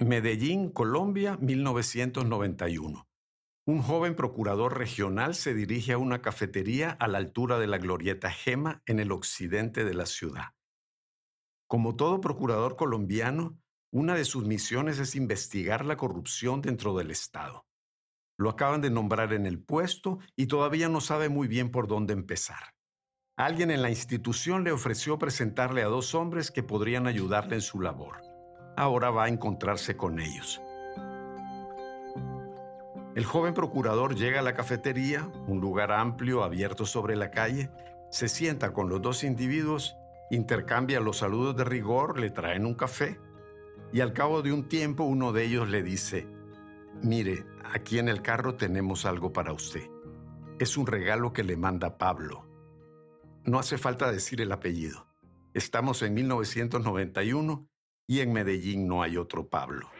Medellín, 0.00 0.70
Colombia, 0.70 1.38
1991. 1.40 3.06
Un 3.66 3.80
joven 3.80 4.16
procurador 4.16 4.76
regional 4.76 5.36
se 5.36 5.54
dirige 5.54 5.92
a 5.92 5.98
una 5.98 6.20
cafetería 6.20 6.90
a 6.90 7.06
la 7.06 7.18
altura 7.18 7.60
de 7.60 7.68
la 7.68 7.78
glorieta 7.78 8.32
Gema 8.32 8.82
en 8.86 8.98
el 8.98 9.12
occidente 9.12 9.84
de 9.84 9.94
la 9.94 10.06
ciudad. 10.06 10.46
Como 11.68 11.94
todo 11.94 12.20
procurador 12.20 12.74
colombiano, 12.74 13.56
una 13.92 14.16
de 14.16 14.24
sus 14.24 14.44
misiones 14.44 14.98
es 14.98 15.14
investigar 15.14 15.84
la 15.84 15.96
corrupción 15.96 16.60
dentro 16.60 16.96
del 16.96 17.12
Estado. 17.12 17.64
Lo 18.36 18.50
acaban 18.50 18.80
de 18.80 18.90
nombrar 18.90 19.32
en 19.32 19.46
el 19.46 19.62
puesto 19.62 20.18
y 20.34 20.48
todavía 20.48 20.88
no 20.88 21.00
sabe 21.00 21.28
muy 21.28 21.46
bien 21.46 21.70
por 21.70 21.86
dónde 21.86 22.14
empezar. 22.14 22.74
Alguien 23.36 23.70
en 23.70 23.80
la 23.80 23.90
institución 23.90 24.64
le 24.64 24.72
ofreció 24.72 25.18
presentarle 25.18 25.82
a 25.82 25.86
dos 25.86 26.16
hombres 26.16 26.50
que 26.50 26.64
podrían 26.64 27.06
ayudarle 27.06 27.54
en 27.54 27.62
su 27.62 27.80
labor 27.80 28.33
ahora 28.76 29.10
va 29.10 29.24
a 29.24 29.28
encontrarse 29.28 29.96
con 29.96 30.20
ellos. 30.20 30.60
El 33.14 33.24
joven 33.24 33.54
procurador 33.54 34.16
llega 34.16 34.40
a 34.40 34.42
la 34.42 34.54
cafetería, 34.54 35.28
un 35.46 35.60
lugar 35.60 35.92
amplio 35.92 36.42
abierto 36.42 36.84
sobre 36.84 37.14
la 37.14 37.30
calle, 37.30 37.70
se 38.10 38.28
sienta 38.28 38.72
con 38.72 38.88
los 38.88 39.00
dos 39.02 39.22
individuos, 39.22 39.96
intercambia 40.30 40.98
los 40.98 41.18
saludos 41.18 41.56
de 41.56 41.64
rigor, 41.64 42.18
le 42.18 42.30
traen 42.30 42.66
un 42.66 42.74
café 42.74 43.20
y 43.92 44.00
al 44.00 44.12
cabo 44.12 44.42
de 44.42 44.52
un 44.52 44.68
tiempo 44.68 45.04
uno 45.04 45.32
de 45.32 45.44
ellos 45.44 45.68
le 45.68 45.84
dice, 45.84 46.26
mire, 47.02 47.46
aquí 47.72 48.00
en 48.00 48.08
el 48.08 48.22
carro 48.22 48.56
tenemos 48.56 49.06
algo 49.06 49.32
para 49.32 49.52
usted. 49.52 49.88
Es 50.58 50.76
un 50.76 50.86
regalo 50.86 51.32
que 51.32 51.44
le 51.44 51.56
manda 51.56 51.98
Pablo. 51.98 52.44
No 53.44 53.60
hace 53.60 53.78
falta 53.78 54.10
decir 54.10 54.40
el 54.40 54.50
apellido. 54.50 55.06
Estamos 55.52 56.02
en 56.02 56.14
1991 56.14 57.68
y 58.06 58.20
en 58.20 58.32
Medellín 58.32 58.86
no 58.86 59.02
hay 59.02 59.16
otro 59.16 59.48
Pablo. 59.48 59.90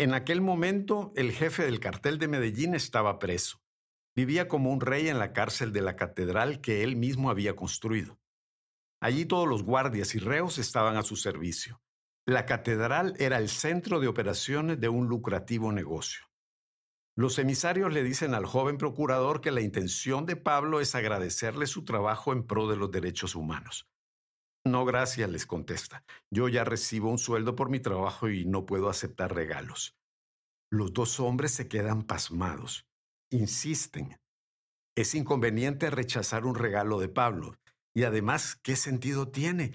En 0.00 0.14
aquel 0.14 0.40
momento, 0.40 1.12
el 1.14 1.30
jefe 1.30 1.62
del 1.62 1.78
cartel 1.78 2.18
de 2.18 2.26
Medellín 2.26 2.74
estaba 2.74 3.18
preso. 3.18 3.60
Vivía 4.16 4.48
como 4.48 4.72
un 4.72 4.80
rey 4.80 5.08
en 5.08 5.18
la 5.18 5.34
cárcel 5.34 5.72
de 5.72 5.82
la 5.82 5.94
catedral 5.94 6.62
que 6.62 6.82
él 6.82 6.96
mismo 6.96 7.28
había 7.28 7.54
construido. 7.54 8.18
Allí 8.98 9.26
todos 9.26 9.46
los 9.46 9.62
guardias 9.62 10.14
y 10.14 10.18
reos 10.18 10.56
estaban 10.56 10.96
a 10.96 11.02
su 11.02 11.16
servicio. 11.16 11.82
La 12.30 12.46
catedral 12.46 13.16
era 13.18 13.38
el 13.38 13.48
centro 13.48 13.98
de 13.98 14.06
operaciones 14.06 14.78
de 14.78 14.88
un 14.88 15.08
lucrativo 15.08 15.72
negocio. 15.72 16.26
Los 17.16 17.40
emisarios 17.40 17.92
le 17.92 18.04
dicen 18.04 18.34
al 18.34 18.46
joven 18.46 18.78
procurador 18.78 19.40
que 19.40 19.50
la 19.50 19.62
intención 19.62 20.26
de 20.26 20.36
Pablo 20.36 20.80
es 20.80 20.94
agradecerle 20.94 21.66
su 21.66 21.84
trabajo 21.84 22.32
en 22.32 22.46
pro 22.46 22.68
de 22.68 22.76
los 22.76 22.92
derechos 22.92 23.34
humanos. 23.34 23.90
No, 24.64 24.84
gracias, 24.84 25.28
les 25.28 25.44
contesta. 25.44 26.04
Yo 26.30 26.46
ya 26.46 26.62
recibo 26.62 27.10
un 27.10 27.18
sueldo 27.18 27.56
por 27.56 27.68
mi 27.68 27.80
trabajo 27.80 28.28
y 28.28 28.44
no 28.44 28.64
puedo 28.64 28.88
aceptar 28.88 29.34
regalos. 29.34 29.98
Los 30.70 30.92
dos 30.92 31.18
hombres 31.18 31.50
se 31.50 31.66
quedan 31.66 32.04
pasmados. 32.04 32.86
Insisten. 33.32 34.20
Es 34.96 35.16
inconveniente 35.16 35.90
rechazar 35.90 36.44
un 36.46 36.54
regalo 36.54 37.00
de 37.00 37.08
Pablo. 37.08 37.58
Y 37.92 38.04
además, 38.04 38.54
¿qué 38.54 38.76
sentido 38.76 39.32
tiene? 39.32 39.72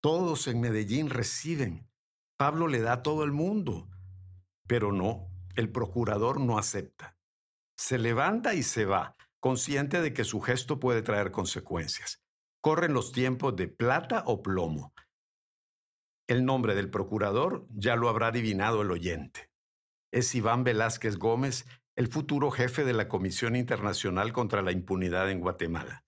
Todos 0.00 0.46
en 0.46 0.60
Medellín 0.60 1.10
reciben. 1.10 1.87
Pablo 2.38 2.68
le 2.68 2.78
da 2.78 2.92
a 2.92 3.02
todo 3.02 3.24
el 3.24 3.32
mundo, 3.32 3.88
pero 4.68 4.92
no, 4.92 5.28
el 5.56 5.72
procurador 5.72 6.40
no 6.40 6.56
acepta. 6.56 7.16
Se 7.76 7.98
levanta 7.98 8.54
y 8.54 8.62
se 8.62 8.84
va, 8.84 9.16
consciente 9.40 10.00
de 10.00 10.14
que 10.14 10.22
su 10.22 10.40
gesto 10.40 10.78
puede 10.78 11.02
traer 11.02 11.32
consecuencias. 11.32 12.22
Corren 12.60 12.92
los 12.92 13.10
tiempos 13.10 13.56
de 13.56 13.66
plata 13.66 14.22
o 14.24 14.40
plomo. 14.40 14.94
El 16.28 16.44
nombre 16.44 16.76
del 16.76 16.90
procurador 16.90 17.66
ya 17.70 17.96
lo 17.96 18.08
habrá 18.08 18.28
adivinado 18.28 18.82
el 18.82 18.92
oyente. 18.92 19.50
Es 20.12 20.32
Iván 20.36 20.62
Velázquez 20.62 21.16
Gómez, 21.16 21.66
el 21.96 22.06
futuro 22.06 22.52
jefe 22.52 22.84
de 22.84 22.92
la 22.92 23.08
Comisión 23.08 23.56
Internacional 23.56 24.32
contra 24.32 24.62
la 24.62 24.70
Impunidad 24.70 25.28
en 25.28 25.40
Guatemala. 25.40 26.04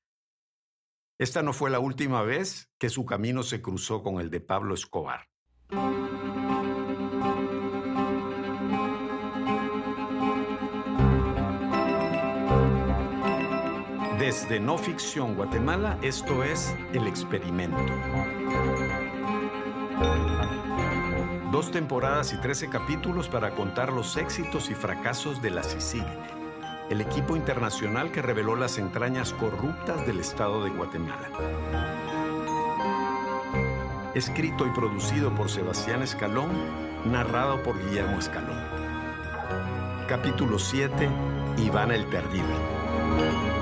Esta 1.18 1.42
no 1.42 1.52
fue 1.52 1.70
la 1.70 1.80
última 1.80 2.22
vez 2.22 2.70
que 2.78 2.88
su 2.88 3.04
camino 3.04 3.42
se 3.42 3.60
cruzó 3.60 4.04
con 4.04 4.20
el 4.20 4.30
de 4.30 4.40
Pablo 4.40 4.74
Escobar. 4.74 5.28
Desde 14.20 14.60
No 14.60 14.76
Ficción 14.76 15.34
Guatemala, 15.34 15.96
esto 16.02 16.44
es 16.44 16.76
El 16.92 17.06
Experimento. 17.06 17.80
Dos 21.50 21.70
temporadas 21.70 22.34
y 22.34 22.36
trece 22.36 22.68
capítulos 22.68 23.30
para 23.30 23.52
contar 23.52 23.90
los 23.90 24.18
éxitos 24.18 24.68
y 24.68 24.74
fracasos 24.74 25.40
de 25.40 25.48
la 25.48 25.62
CICIG, 25.62 26.04
el 26.90 27.00
equipo 27.00 27.34
internacional 27.34 28.12
que 28.12 28.20
reveló 28.20 28.56
las 28.56 28.76
entrañas 28.76 29.32
corruptas 29.32 30.06
del 30.06 30.20
Estado 30.20 30.64
de 30.64 30.68
Guatemala. 30.68 31.30
Escrito 34.14 34.66
y 34.66 34.70
producido 34.72 35.34
por 35.34 35.48
Sebastián 35.48 36.02
Escalón, 36.02 36.50
narrado 37.06 37.62
por 37.62 37.82
Guillermo 37.82 38.18
Escalón. 38.18 38.62
Capítulo 40.06 40.58
7. 40.58 41.08
Iván 41.56 41.90
el 41.90 42.04
Terrible. 42.10 43.59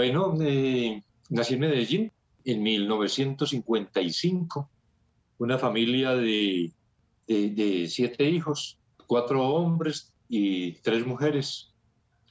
Bueno, 0.00 0.32
eh, 0.40 1.04
nací 1.28 1.52
en 1.52 1.60
Medellín 1.60 2.10
en 2.46 2.62
1955, 2.62 4.70
una 5.36 5.58
familia 5.58 6.14
de, 6.14 6.72
de, 7.26 7.86
siete 7.86 8.24
hijos, 8.24 8.78
cuatro 9.06 9.46
hombres 9.46 10.14
y 10.26 10.80
tres 10.80 11.06
mujeres. 11.06 11.74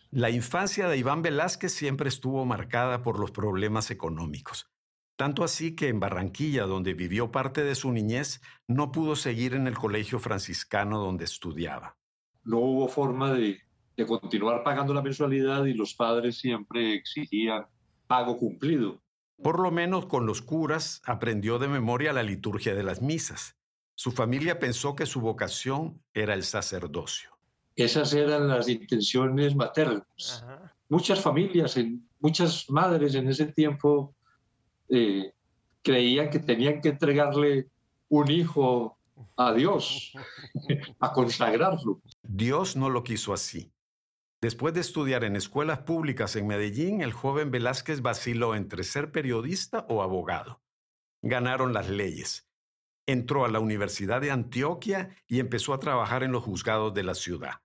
La 0.10 0.32
infancia 0.32 0.88
de 0.88 0.98
Iván 0.98 1.22
Velázquez 1.22 1.72
siempre 1.72 2.10
estuvo 2.10 2.44
marcada 2.44 3.04
por 3.04 3.20
los 3.20 3.30
problemas 3.30 3.92
económicos. 3.92 4.72
Tanto 5.16 5.44
así 5.44 5.76
que 5.76 5.90
en 5.90 6.00
Barranquilla, 6.00 6.64
donde 6.64 6.96
vivió 6.96 7.32
parte 7.32 7.64
de 7.64 7.76
su 7.76 7.92
niñez, 7.92 8.42
no 8.68 8.92
pudo 8.92 9.16
seguir 9.16 9.54
en 9.54 9.68
el 9.68 9.78
colegio 9.78 10.18
franciscano 10.18 10.98
donde 10.98 11.26
estudiaba. 11.26 11.98
No 12.44 12.58
hubo 12.58 12.88
forma 12.88 13.32
de, 13.32 13.60
de 14.00 14.06
continuar 14.06 14.64
pagando 14.64 14.94
la 14.94 15.02
mensualidad 15.02 15.66
y 15.66 15.74
los 15.74 15.94
padres 15.94 16.38
siempre 16.38 16.94
exigían 16.94 17.66
pago 18.08 18.38
cumplido. 18.38 19.02
Por 19.44 19.60
lo 19.60 19.72
menos 19.72 20.06
con 20.06 20.26
los 20.26 20.42
curas 20.42 21.02
aprendió 21.04 21.60
de 21.60 21.68
memoria 21.68 22.14
la 22.14 22.24
liturgia 22.24 22.74
de 22.74 22.84
las 22.84 23.02
misas. 23.02 23.58
Su 23.96 24.12
familia 24.12 24.58
pensó 24.58 24.96
que 24.96 25.06
su 25.06 25.20
vocación 25.20 26.02
era 26.14 26.34
el 26.34 26.44
sacerdocio. 26.44 27.32
Esas 27.76 28.14
eran 28.14 28.48
las 28.48 28.70
intenciones 28.70 29.54
maternas. 29.54 30.46
Muchas 30.88 31.20
familias, 31.20 31.78
muchas 32.22 32.70
madres 32.70 33.16
en 33.16 33.28
ese 33.28 33.48
tiempo 33.48 34.16
eh, 34.88 35.34
creían 35.84 36.30
que 36.30 36.40
tenían 36.40 36.80
que 36.80 36.90
entregarle 36.90 37.68
un 38.08 38.32
hijo 38.32 38.98
a 39.36 39.52
Dios, 39.52 40.14
a 41.02 41.12
consagrarlo. 41.12 42.02
Dios 42.24 42.78
no 42.78 42.90
lo 42.90 43.04
quiso 43.04 43.34
así. 43.34 43.74
Después 44.42 44.74
de 44.74 44.80
estudiar 44.80 45.26
en 45.26 45.36
escuelas 45.36 45.80
públicas 45.80 46.36
en 46.38 46.48
Medellín, 46.48 47.02
el 47.02 47.12
joven 47.12 47.52
Velázquez 47.52 48.02
vaciló 48.02 48.56
entre 48.56 48.84
ser 48.84 49.12
periodista 49.12 49.86
o 49.90 50.02
abogado. 50.02 50.62
Ganaron 51.22 51.74
las 51.74 51.90
leyes. 51.90 52.50
Entró 53.06 53.44
a 53.44 53.50
la 53.50 53.60
Universidad 53.60 54.22
de 54.22 54.32
Antioquia 54.32 55.10
y 55.28 55.40
empezó 55.40 55.74
a 55.74 55.80
trabajar 55.80 56.24
en 56.24 56.32
los 56.32 56.44
juzgados 56.44 56.94
de 56.94 57.04
la 57.04 57.16
ciudad. 57.16 57.62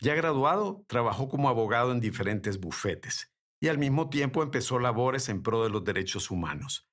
Ya 0.00 0.14
graduado, 0.14 0.84
trabajó 0.88 1.28
como 1.28 1.48
abogado 1.48 1.92
en 1.92 2.00
diferentes 2.00 2.58
bufetes 2.58 3.30
y 3.60 3.68
al 3.68 3.78
mismo 3.78 4.08
tiempo 4.08 4.42
empezó 4.42 4.78
labores 4.78 5.28
en 5.28 5.42
pro 5.42 5.62
de 5.62 5.70
los 5.70 5.84
derechos 5.84 6.30
humanos. 6.30 6.88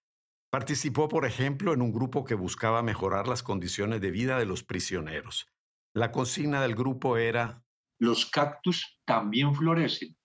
Participó, 0.52 1.08
por 1.08 1.26
ejemplo, 1.26 1.74
en 1.74 1.82
un 1.82 1.92
grupo 1.92 2.24
que 2.24 2.36
buscaba 2.36 2.84
mejorar 2.84 3.28
las 3.28 3.42
condiciones 3.42 4.02
de 4.02 4.12
vida 4.12 4.38
de 4.38 4.46
los 4.46 4.64
prisioneros. 4.64 5.48
La 5.94 6.12
consigna 6.12 6.62
del 6.62 6.76
grupo 6.76 7.18
era 7.18 7.64
los 8.00 8.26
cactus 8.26 9.00
también 9.06 9.54
florecen. 9.56 10.16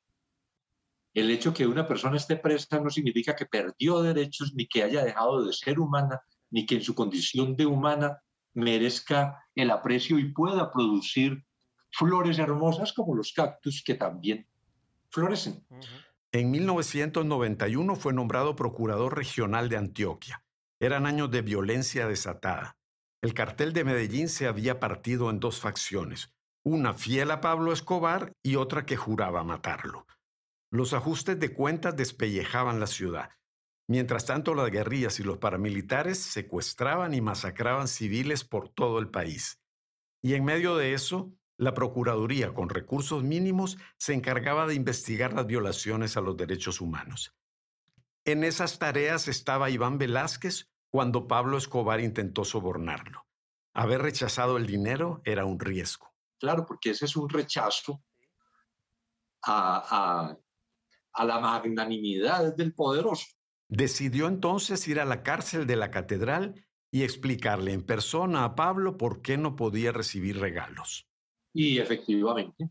El 1.15 1.31
hecho 1.31 1.53
que 1.53 1.67
una 1.67 1.87
persona 1.87 2.17
esté 2.17 2.37
presa 2.37 2.81
no 2.81 2.91
significa 2.91 3.37
que 3.37 3.47
perdió 3.47 4.03
derechos, 4.03 4.55
ni 4.55 4.67
que 4.67 4.83
haya 4.83 5.05
dejado 5.05 5.45
de 5.45 5.53
ser 5.53 5.79
humana, 5.79 6.21
ni 6.51 6.65
que 6.65 6.77
en 6.77 6.83
su 6.83 6.95
condición 6.95 7.55
de 7.57 7.67
humana 7.67 8.23
merezca 8.55 9.45
el 9.55 9.71
aprecio 9.71 10.19
y 10.19 10.33
pueda 10.33 10.71
producir 10.71 11.45
flores 11.91 12.39
hermosas 12.39 12.93
como 12.93 13.15
los 13.15 13.33
cactus 13.33 13.83
que 13.85 13.95
también 13.95 14.47
florecen. 15.11 15.67
En 16.33 16.51
1991 16.51 17.97
fue 17.97 18.15
nombrado 18.15 18.57
procurador 18.57 19.17
regional 19.17 19.69
de 19.69 19.77
Antioquia. 19.77 20.43
Eran 20.81 21.07
años 21.07 21.31
de 21.31 21.43
violencia 21.43 22.07
desatada. 22.07 22.79
El 23.21 23.35
cartel 23.35 23.75
de 23.75 23.85
Medellín 23.85 24.29
se 24.29 24.47
había 24.47 24.81
partido 24.81 25.31
en 25.31 25.39
dos 25.39 25.61
facciones, 25.61 26.33
una 26.65 26.95
fiel 26.95 27.31
a 27.31 27.41
Pablo 27.41 27.73
Escobar 27.73 28.33
y 28.43 28.57
otra 28.57 28.87
que 28.87 28.97
juraba 28.97 29.43
matarlo. 29.43 30.07
Los 30.71 30.93
ajustes 30.93 31.39
de 31.39 31.53
cuentas 31.53 31.97
despellejaban 31.97 32.79
la 32.81 32.87
ciudad. 32.87 33.31
Mientras 33.89 34.27
tanto, 34.27 34.55
las 34.55 34.71
guerrillas 34.71 35.19
y 35.19 35.25
los 35.25 35.39
paramilitares 35.39 36.19
secuestraban 36.19 37.15
y 37.15 37.21
masacraban 37.21 37.89
civiles 37.89 38.45
por 38.45 38.69
todo 38.69 39.01
el 39.01 39.09
país. 39.09 39.61
Y 40.23 40.35
en 40.35 40.45
medio 40.45 40.77
de 40.77 40.95
eso, 40.95 41.33
la 41.59 41.75
Procuraduría, 41.75 42.55
con 42.55 42.69
recursos 42.69 43.23
mínimos, 43.25 43.77
se 43.99 44.15
encargaba 44.15 44.67
de 44.67 44.75
investigar 44.75 45.33
las 45.33 45.47
violaciones 45.47 46.17
a 46.17 46.21
los 46.21 46.37
derechos 46.37 46.81
humanos. 46.81 47.35
En 48.25 48.45
esas 48.45 48.79
tareas 48.79 49.27
estaba 49.27 49.69
Iván 49.69 49.99
Velázquez 49.99 50.71
cuando 50.91 51.27
Pablo 51.27 51.59
Escobar 51.59 52.01
intentó 52.01 52.45
sobornarlo. 52.45 53.27
Haber 53.75 54.03
rechazado 54.03 54.59
el 54.59 54.67
dinero 54.67 55.23
era 55.25 55.45
un 55.45 55.59
riesgo. 55.59 56.12
Claro, 56.43 56.67
porque 56.67 56.91
ese 56.91 57.05
es 57.05 57.15
un 57.15 57.29
rechazo 57.29 58.03
a, 59.45 60.37
a 61.13 61.25
la 61.25 61.39
magnanimidad 61.39 62.57
del 62.57 62.75
poderoso. 62.75 63.27
Decidió 63.69 64.27
entonces 64.27 64.89
ir 64.89 64.99
a 64.99 65.05
la 65.05 65.23
cárcel 65.23 65.69
de 65.69 65.77
la 65.77 65.93
catedral 65.93 66.67
y 66.91 67.05
explicarle 67.05 67.73
en 67.73 67.87
persona 67.87 68.43
a 68.43 68.57
Pablo 68.57 68.97
por 68.97 69.23
qué 69.23 69.37
no 69.37 69.55
podía 69.55 69.93
recibir 69.93 70.41
regalos. 70.41 71.09
Y 71.55 71.79
efectivamente, 71.79 72.71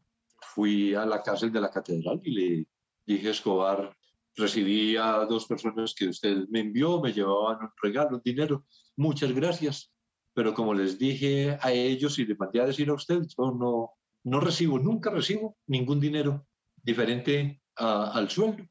fui 0.53 0.93
a 0.93 1.05
la 1.05 1.23
cárcel 1.23 1.53
de 1.53 1.61
la 1.61 1.71
catedral 1.71 2.19
y 2.25 2.31
le 2.31 2.67
dije 3.05 3.29
a 3.29 3.31
Escobar, 3.31 3.97
recibí 4.35 4.97
a 4.97 5.25
dos 5.29 5.45
personas 5.45 5.95
que 5.95 6.09
usted 6.09 6.45
me 6.49 6.59
envió, 6.59 6.99
me 6.99 7.13
llevaban 7.13 7.61
un 7.61 7.71
regalo, 7.81 8.17
un 8.17 8.21
dinero, 8.21 8.65
muchas 8.97 9.31
gracias, 9.31 9.93
pero 10.33 10.53
como 10.53 10.73
les 10.73 10.97
dije 10.97 11.57
a 11.61 11.71
ellos 11.71 12.17
y 12.19 12.25
les 12.25 12.39
mandé 12.39 12.61
a 12.61 12.65
decir 12.65 12.89
a 12.89 12.93
usted, 12.93 13.21
yo 13.37 13.51
no, 13.51 13.91
no 14.23 14.39
recibo, 14.39 14.79
nunca 14.79 15.09
recibo 15.09 15.57
ningún 15.67 15.99
dinero 15.99 16.45
diferente 16.83 17.61
al 17.75 18.29
sueldo. 18.29 18.65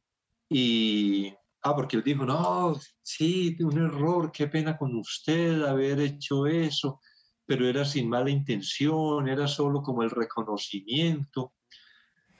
Y 0.49 1.33
Ah, 1.63 1.77
porque 1.77 1.97
él 1.97 2.03
dijo, 2.03 2.25
no, 2.25 2.75
sí, 3.03 3.57
un 3.61 3.79
error, 3.79 4.33
qué 4.33 4.47
pena 4.47 4.79
con 4.79 4.97
usted 4.97 5.63
haber 5.63 6.01
hecho 6.01 6.47
eso, 6.47 7.01
pero 7.45 7.69
era 7.69 7.85
sin 7.85 8.09
mala 8.09 8.31
intención, 8.31 9.29
era 9.29 9.47
solo 9.47 9.83
como 9.83 10.03
el 10.03 10.11
reconocimiento. 10.11 11.53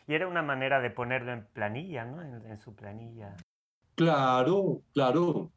Y 0.07 0.15
era 0.15 0.27
una 0.27 0.43
manera 0.43 0.81
de 0.81 0.91
ponerlo 0.91 1.33
en 1.33 1.47
planilla, 1.53 2.07
¿no? 2.07 2.23
En, 2.23 2.59
su 2.59 2.75
planilla. 2.75 3.37
Claro, 3.95 4.83
claro. 4.95 5.53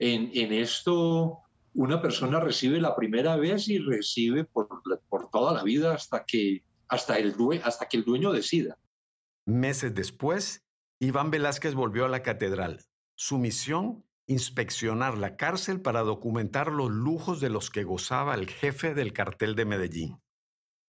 En, 0.00 0.30
en, 0.34 0.52
esto 0.52 1.43
una 1.74 2.00
persona 2.00 2.40
recibe 2.40 2.80
la 2.80 2.94
primera 2.94 3.36
vez 3.36 3.68
y 3.68 3.78
recibe 3.78 4.44
por, 4.44 4.68
por 5.08 5.30
toda 5.30 5.52
la 5.52 5.64
vida 5.64 5.92
hasta 5.92 6.24
que, 6.24 6.62
hasta, 6.88 7.18
el, 7.18 7.34
hasta 7.62 7.88
que 7.88 7.96
el 7.96 8.04
dueño 8.04 8.32
decida. 8.32 8.78
Meses 9.44 9.94
después, 9.94 10.64
Iván 11.00 11.30
Velázquez 11.30 11.74
volvió 11.74 12.04
a 12.04 12.08
la 12.08 12.22
catedral, 12.22 12.80
su 13.16 13.38
misión, 13.38 14.04
inspeccionar 14.26 15.18
la 15.18 15.36
cárcel 15.36 15.80
para 15.80 16.00
documentar 16.00 16.72
los 16.72 16.90
lujos 16.90 17.40
de 17.40 17.50
los 17.50 17.70
que 17.70 17.84
gozaba 17.84 18.34
el 18.34 18.48
jefe 18.48 18.94
del 18.94 19.12
cartel 19.12 19.54
de 19.54 19.64
Medellín. 19.66 20.16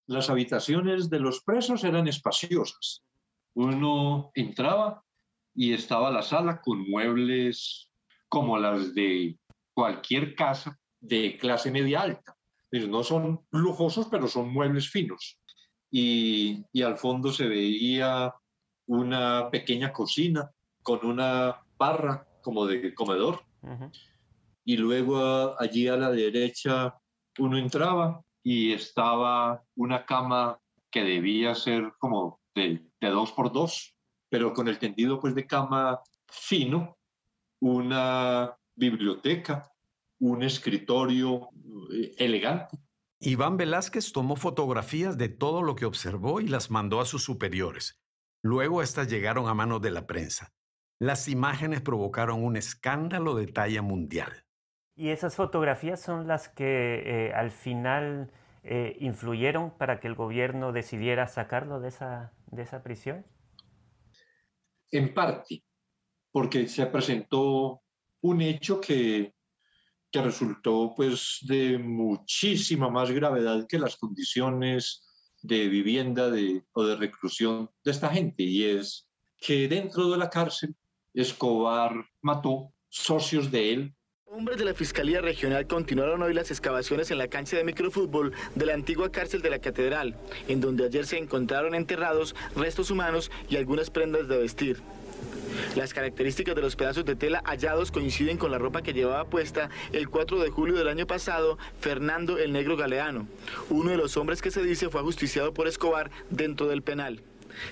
Las 0.08 0.30
habitaciones 0.30 1.10
de 1.10 1.20
los 1.20 1.42
presos 1.42 1.84
eran 1.84 2.08
espaciosas. 2.08 3.04
Uno 3.56 4.32
entraba 4.36 5.04
y 5.56 5.74
estaba 5.74 6.12
la 6.12 6.22
sala 6.22 6.62
con 6.62 6.88
muebles 6.90 7.90
como 8.30 8.58
las 8.58 8.94
de 8.94 9.38
cualquier 9.76 10.34
casa 10.34 10.80
de 11.00 11.38
clase 11.38 11.70
media 11.70 12.02
alta. 12.02 12.36
No 12.72 13.04
son 13.04 13.46
lujosos, 13.52 14.08
pero 14.10 14.28
son 14.28 14.52
muebles 14.52 14.90
finos. 14.90 15.40
Y, 15.92 16.66
y 16.74 16.82
al 16.82 16.98
fondo 16.98 17.32
se 17.32 17.48
veía 17.48 18.34
una 18.88 19.50
pequeña 19.52 19.94
cocina 19.94 20.52
con 20.82 21.06
una 21.06 21.62
barra 21.78 22.28
como 22.42 22.66
de 22.66 22.94
comedor. 22.94 23.44
Y 24.64 24.78
luego 24.78 25.60
allí 25.60 25.88
a 25.88 25.98
la 25.98 26.12
derecha 26.12 26.96
uno 27.40 27.58
entraba 27.58 28.22
y 28.44 28.74
estaba 28.74 29.64
una 29.76 30.06
cama 30.06 30.60
que 30.92 31.04
debía 31.04 31.56
ser 31.56 31.94
como 31.98 32.40
de, 32.54 32.86
dos 33.02 33.32
por 33.32 33.52
dos, 33.52 33.96
pero 34.30 34.54
con 34.54 34.68
el 34.68 34.80
tendido 34.80 35.20
pues 35.20 35.34
de 35.36 35.48
cama 35.48 36.00
fino, 36.28 36.98
una 37.60 38.56
biblioteca, 38.76 39.72
un 40.20 40.44
escritorio 40.44 41.50
eh, 41.92 42.14
elegante. 42.18 42.78
Iván 43.20 43.58
Velázquez 43.58 44.12
tomó 44.12 44.36
fotografías 44.36 45.18
de 45.18 45.30
todo 45.30 45.62
lo 45.62 45.76
que 45.76 45.86
observó 45.86 46.42
y 46.42 46.48
las 46.48 46.70
mandó 46.70 47.00
a 47.00 47.06
sus 47.06 47.24
superiores. 47.24 48.02
Luego 48.42 48.82
estas 48.82 49.10
llegaron 49.10 49.48
a 49.48 49.54
manos 49.54 49.82
de 49.82 49.92
la 49.92 50.06
prensa. 50.06 50.54
Las 51.00 51.28
imágenes 51.28 51.82
provocaron 51.82 52.44
un 52.44 52.56
escándalo 52.58 53.36
de 53.36 53.48
talla 53.48 53.82
mundial. 53.82 54.46
¿Y 54.96 55.10
esas 55.10 55.36
fotografías 55.36 56.00
son 56.00 56.28
las 56.28 56.48
que 56.48 57.28
eh, 57.28 57.34
al 57.34 57.52
final 57.52 58.32
eh, 58.64 58.96
influyeron 59.00 59.78
para 59.78 60.00
que 60.00 60.08
el 60.08 60.16
gobierno 60.16 60.72
decidiera 60.72 61.28
sacarlo 61.28 61.80
de 61.80 61.90
esa, 61.90 62.34
de 62.48 62.62
esa 62.62 62.82
prisión? 62.82 63.26
En 64.92 65.14
parte, 65.14 65.64
porque 66.32 66.68
se 66.68 66.86
presentó 66.86 67.82
un 68.26 68.42
hecho 68.42 68.82
que, 68.82 69.34
que 70.12 70.22
resultó 70.22 70.94
pues 70.96 71.40
de 71.42 71.78
muchísima 71.78 72.90
más 72.90 73.12
gravedad 73.12 73.68
que 73.68 73.78
las 73.78 73.98
condiciones 73.98 75.04
de 75.42 75.68
vivienda 75.68 76.32
de, 76.32 76.64
o 76.74 76.84
de 76.84 76.96
reclusión 76.96 77.70
de 77.84 77.92
esta 77.92 78.10
gente, 78.10 78.44
y 78.44 78.64
es 78.64 79.08
que 79.38 79.68
dentro 79.68 80.10
de 80.10 80.18
la 80.18 80.30
cárcel 80.30 80.76
Escobar 81.14 81.94
mató 82.22 82.74
socios 82.90 83.52
de 83.52 83.74
él. 83.74 83.96
Hombres 84.26 84.58
de 84.58 84.66
la 84.66 84.74
Fiscalía 84.74 85.22
Regional 85.22 85.68
continuaron 85.68 86.24
hoy 86.24 86.34
las 86.34 86.50
excavaciones 86.50 87.12
en 87.12 87.20
la 87.20 87.28
cancha 87.28 87.56
de 87.56 87.64
microfútbol 87.64 88.34
de 88.56 88.66
la 88.66 88.74
antigua 88.74 89.12
cárcel 89.12 89.42
de 89.42 89.52
la 89.52 89.60
Catedral, 89.60 90.18
en 90.48 90.62
donde 90.62 90.86
ayer 90.86 91.06
se 91.06 91.20
encontraron 91.20 91.76
enterrados 91.76 92.36
restos 92.56 92.90
humanos 92.90 93.30
y 93.50 93.56
algunas 93.56 93.92
prendas 93.92 94.28
de 94.28 94.40
vestir. 94.40 94.82
Las 95.76 95.94
características 95.94 96.56
de 96.56 96.62
los 96.62 96.76
pedazos 96.76 97.06
de 97.06 97.16
tela 97.16 97.42
hallados 97.46 97.92
coinciden 97.92 98.38
con 98.38 98.52
la 98.52 98.58
ropa 98.58 98.82
que 98.82 98.94
llevaba 98.94 99.26
puesta 99.26 99.70
el 99.92 100.10
4 100.10 100.40
de 100.40 100.50
julio 100.50 100.76
del 100.76 100.88
año 100.88 101.08
pasado 101.08 101.58
Fernando 101.80 102.38
el 102.38 102.54
Negro 102.54 102.78
Galeano, 102.78 103.28
uno 103.70 103.92
de 103.92 103.98
los 103.98 104.18
hombres 104.18 104.42
que 104.42 104.52
se 104.52 104.64
dice 104.64 104.90
fue 104.90 105.02
ajusticiado 105.02 105.54
por 105.54 105.68
Escobar 105.68 106.12
dentro 106.30 106.68
del 106.68 106.82
penal. 106.82 107.22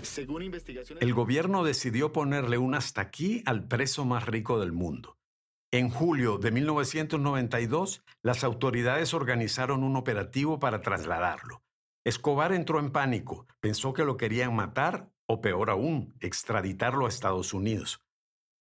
Según 0.01 0.43
investigaciones... 0.43 1.01
El 1.01 1.13
gobierno 1.13 1.63
decidió 1.63 2.11
ponerle 2.11 2.57
un 2.57 2.75
hasta 2.75 3.01
aquí 3.01 3.43
al 3.45 3.67
preso 3.67 4.05
más 4.05 4.25
rico 4.25 4.59
del 4.59 4.71
mundo. 4.71 5.17
En 5.71 5.89
julio 5.89 6.37
de 6.37 6.51
1992, 6.51 8.03
las 8.21 8.43
autoridades 8.43 9.13
organizaron 9.13 9.83
un 9.83 9.95
operativo 9.95 10.59
para 10.59 10.81
trasladarlo. 10.81 11.63
Escobar 12.05 12.53
entró 12.53 12.79
en 12.79 12.91
pánico, 12.91 13.47
pensó 13.59 13.93
que 13.93 14.05
lo 14.05 14.17
querían 14.17 14.55
matar 14.55 15.09
o 15.25 15.41
peor 15.41 15.69
aún, 15.69 16.13
extraditarlo 16.19 17.05
a 17.05 17.09
Estados 17.09 17.53
Unidos. 17.53 18.01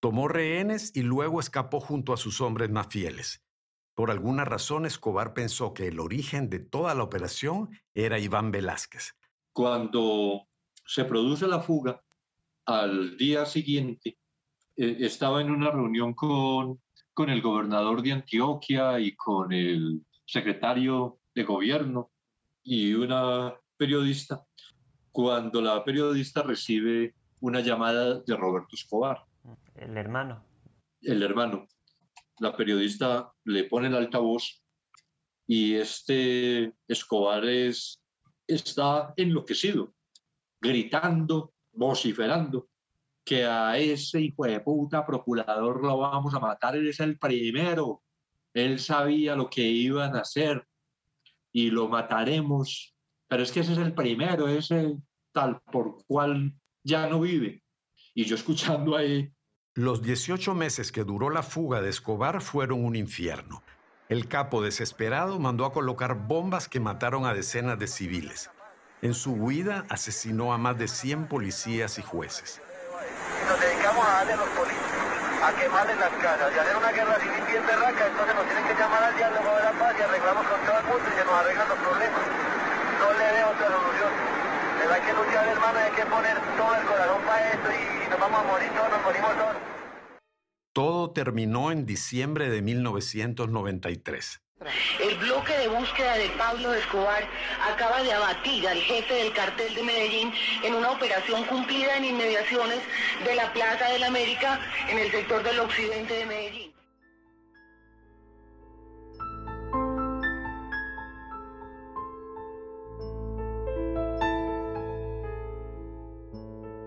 Tomó 0.01 0.29
rehenes 0.29 0.93
y 0.95 1.03
luego 1.03 1.41
escapó 1.41 1.81
junto 1.81 2.13
a 2.13 2.17
sus 2.17 2.41
hombres 2.41 2.71
más 2.71 2.89
fieles. 2.89 3.45
Por 3.95 4.11
alguna 4.11 4.45
razón, 4.45 4.87
Escobar 4.87 5.35
pensó 5.35 5.75
que 5.75 5.89
el 5.89 6.01
origen 6.01 6.49
de 6.49 6.61
toda 6.61 6.95
la 6.95 7.03
operación 7.03 7.71
era 7.95 8.19
Iván 8.19 8.51
Velázquez. 8.51 9.15
Cuando 9.53 10.49
se 10.87 11.05
produce 11.05 11.47
la 11.47 11.61
fuga, 11.61 12.03
al 12.65 13.17
día 13.17 13.45
siguiente 13.45 14.19
eh, 14.77 14.97
estaba 15.01 15.41
en 15.41 15.51
una 15.51 15.71
reunión 15.71 16.15
con, 16.15 16.81
con 17.13 17.29
el 17.29 17.43
gobernador 17.43 18.03
de 18.03 18.13
Antioquia 18.13 18.99
y 18.99 19.15
con 19.15 19.53
el 19.53 20.05
secretario 20.25 21.21
de 21.35 21.45
gobierno 21.45 22.11
y 22.63 22.95
una 22.95 23.55
periodista, 23.77 24.47
cuando 25.13 25.61
la 25.61 25.85
periodista 25.85 26.43
recibe 26.43 27.15
una 27.41 27.61
llamada 27.61 28.21
de 28.21 28.37
Roberto 28.37 28.75
Escobar. 28.75 29.25
El 29.75 29.97
hermano. 29.97 30.45
El 31.01 31.23
hermano. 31.23 31.69
La 32.39 32.57
periodista 32.57 33.33
le 33.45 33.65
pone 33.65 33.89
el 33.89 33.95
altavoz 33.95 34.63
y 35.47 35.75
este 35.75 36.73
Escobar 36.89 37.45
es, 37.45 38.03
está 38.47 39.13
enloquecido 39.17 39.95
gritando, 40.63 41.53
vociferando, 41.73 42.69
que 43.25 43.45
a 43.45 43.77
ese 43.77 44.21
hijo 44.21 44.45
de 44.45 44.61
puta 44.61 45.05
procurador 45.05 45.83
lo 45.83 45.99
vamos 45.99 46.33
a 46.35 46.39
matar, 46.39 46.77
él 46.77 46.89
es 46.89 47.01
el 47.01 47.19
primero, 47.19 48.03
él 48.55 48.79
sabía 48.79 49.35
lo 49.35 49.51
que 49.51 49.63
iban 49.63 50.15
a 50.15 50.21
hacer 50.21 50.65
y 51.53 51.71
lo 51.71 51.89
mataremos, 51.89 52.92
pero 53.33 53.45
es 53.45 53.51
que 53.51 53.61
ese 53.61 53.73
es 53.73 53.79
el 53.79 53.95
primero, 53.95 54.47
ese 54.47 54.95
tal 55.33 55.63
por 55.73 56.05
cual 56.07 56.53
ya 56.85 57.07
no 57.07 57.19
vive. 57.19 57.63
Y 58.13 58.27
yo 58.27 58.37
escuchando 58.37 58.95
ahí 58.95 59.33
Los 59.73 60.03
18 60.03 60.55
meses 60.55 60.93
que 60.93 61.03
duró 61.03 61.31
la 61.31 61.43
fuga 61.43 61.81
de 61.81 61.89
Escobar 61.89 62.43
fueron 62.43 62.85
un 62.85 62.95
infierno. 62.95 63.63
El 64.11 64.29
capo, 64.29 64.61
desesperado, 64.61 65.39
mandó 65.39 65.65
a 65.65 65.73
colocar 65.73 66.27
bombas 66.29 66.69
que 66.69 66.79
mataron 66.79 67.25
a 67.25 67.33
decenas 67.33 67.79
de 67.79 67.87
civiles. 67.87 68.51
En 69.01 69.15
su 69.15 69.33
huida 69.33 69.87
asesinó 69.89 70.53
a 70.53 70.59
más 70.59 70.77
de 70.77 70.87
100 70.87 71.27
policías 71.29 71.99
y 71.99 72.03
jueces. 72.03 72.61
Nos 73.49 73.59
dedicamos 73.59 74.05
a 74.05 74.11
darle 74.11 74.33
a 74.35 74.37
los 74.37 74.49
policías, 74.49 75.43
a 75.43 75.59
quemarles 75.59 75.97
las 75.97 76.13
casas 76.21 76.53
y 76.55 76.59
hacer 76.59 76.77
una 76.77 76.93
guerra 76.93 77.19
civil 77.19 77.45
bien 77.49 77.67
berraca, 77.67 78.09
entonces 78.09 78.35
nos 78.35 78.45
tienen 78.45 78.65
que 78.67 78.75
llamar 78.75 79.05
al 79.05 79.17
diálogo 79.17 79.57
de 79.57 79.63
la 79.63 79.73
paz 79.73 79.97
y 79.99 80.03
arreglamos 80.03 80.47
con 80.47 80.61
todo 80.67 80.79
el 80.79 80.85
mundo 80.85 81.05
y 81.09 81.19
se 81.19 81.25
nos 81.25 81.33
arreglan 81.33 81.69
los 81.71 81.79
problemas. 81.79 82.42
No 83.23 83.29
le 83.29 83.35
veo 83.35 83.51
otra 83.51 83.69
solución. 83.69 84.11
Pero 84.79 84.95
hay 84.95 85.01
que 85.01 85.13
luchar, 85.13 85.49
hermano, 85.49 85.79
hay 85.79 85.93
que 85.93 86.07
poner 86.07 86.37
todo 86.57 86.75
el 86.75 86.87
corazón 86.87 87.23
para 87.23 87.53
esto 87.53 87.69
y 87.71 88.11
nos 88.11 88.19
vamos 88.19 88.41
a 88.41 88.43
morir 88.43 88.71
todos, 88.71 88.91
nos 88.91 89.03
morimos 89.03 89.37
todos. 89.37 89.57
Todo 90.73 91.11
terminó 91.13 91.71
en 91.71 91.87
diciembre 91.87 92.51
de 92.51 92.63
1993. 92.63 94.41
El 95.01 95.19
bloque 95.19 95.57
de 95.59 95.69
búsqueda 95.69 96.15
de 96.15 96.29
Pablo 96.31 96.73
Escobar 96.75 97.25
acaba 97.69 98.03
de 98.03 98.13
abatir 98.13 98.67
al 98.67 98.79
jefe 98.79 99.15
del 99.15 99.33
cartel 99.33 99.75
de 99.75 99.83
Medellín 99.83 100.33
en 100.63 100.75
una 100.75 100.91
operación 100.91 101.45
cumplida 101.45 101.97
en 101.97 102.05
inmediaciones 102.05 102.81
de 103.25 103.35
la 103.35 103.53
Plaza 103.53 103.89
de 103.89 103.99
la 103.99 104.07
América 104.07 104.61
en 104.89 104.99
el 104.99 105.11
sector 105.11 105.43
del 105.43 105.61
occidente 105.61 106.15
de 106.15 106.27
Medellín. 106.27 106.62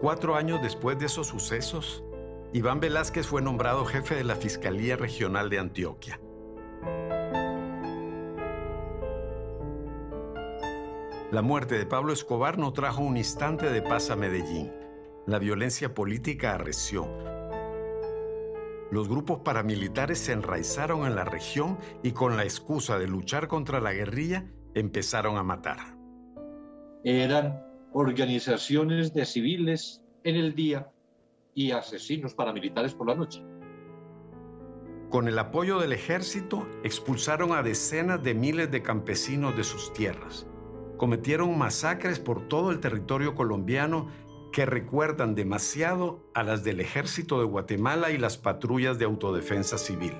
Cuatro 0.05 0.35
años 0.35 0.61
después 0.61 0.99
de 0.99 1.07
esos 1.07 1.25
sucesos, 1.25 2.03
Iván 2.53 2.79
Velázquez 2.79 3.25
fue 3.25 3.41
nombrado 3.41 3.85
jefe 3.85 4.13
de 4.13 4.23
la 4.23 4.35
Fiscalía 4.35 4.95
Regional 4.95 5.49
de 5.49 5.57
Antioquia. 5.57 6.19
La 11.31 11.41
muerte 11.41 11.79
de 11.79 11.87
Pablo 11.87 12.13
Escobar 12.13 12.59
no 12.59 12.71
trajo 12.71 13.01
un 13.01 13.17
instante 13.17 13.71
de 13.71 13.81
paz 13.81 14.11
a 14.11 14.15
Medellín. 14.15 14.71
La 15.25 15.39
violencia 15.39 15.95
política 15.95 16.53
arreció. 16.53 17.09
Los 18.91 19.09
grupos 19.09 19.39
paramilitares 19.39 20.19
se 20.19 20.33
enraizaron 20.33 21.07
en 21.07 21.15
la 21.15 21.25
región 21.25 21.79
y 22.03 22.11
con 22.11 22.37
la 22.37 22.43
excusa 22.43 22.99
de 22.99 23.07
luchar 23.07 23.47
contra 23.47 23.79
la 23.79 23.91
guerrilla 23.91 24.45
empezaron 24.75 25.39
a 25.39 25.43
matar. 25.43 25.97
Eran 27.03 27.64
organizaciones 27.97 29.13
de 29.13 29.25
civiles 29.25 30.01
en 30.25 30.35
el 30.35 30.53
día 30.53 30.91
y 31.53 31.71
asesinos 31.71 32.33
paramilitares 32.33 32.93
por 32.93 33.07
la 33.07 33.15
noche. 33.15 33.41
Con 35.09 35.29
el 35.29 35.39
apoyo 35.39 35.79
del 35.79 35.93
ejército, 35.93 36.67
expulsaron 36.83 37.53
a 37.53 37.63
decenas 37.63 38.21
de 38.21 38.33
miles 38.33 38.69
de 38.69 38.81
campesinos 38.81 39.55
de 39.55 39.63
sus 39.63 39.93
tierras. 39.93 40.45
Cometieron 40.97 41.57
masacres 41.57 42.19
por 42.19 42.49
todo 42.49 42.71
el 42.71 42.81
territorio 42.81 43.33
colombiano 43.33 44.09
que 44.51 44.65
recuerdan 44.65 45.33
demasiado 45.33 46.19
a 46.33 46.43
las 46.43 46.65
del 46.65 46.81
ejército 46.81 47.39
de 47.39 47.45
Guatemala 47.45 48.11
y 48.11 48.17
las 48.17 48.37
patrullas 48.37 48.99
de 48.99 49.05
autodefensa 49.05 49.77
civil. 49.77 50.15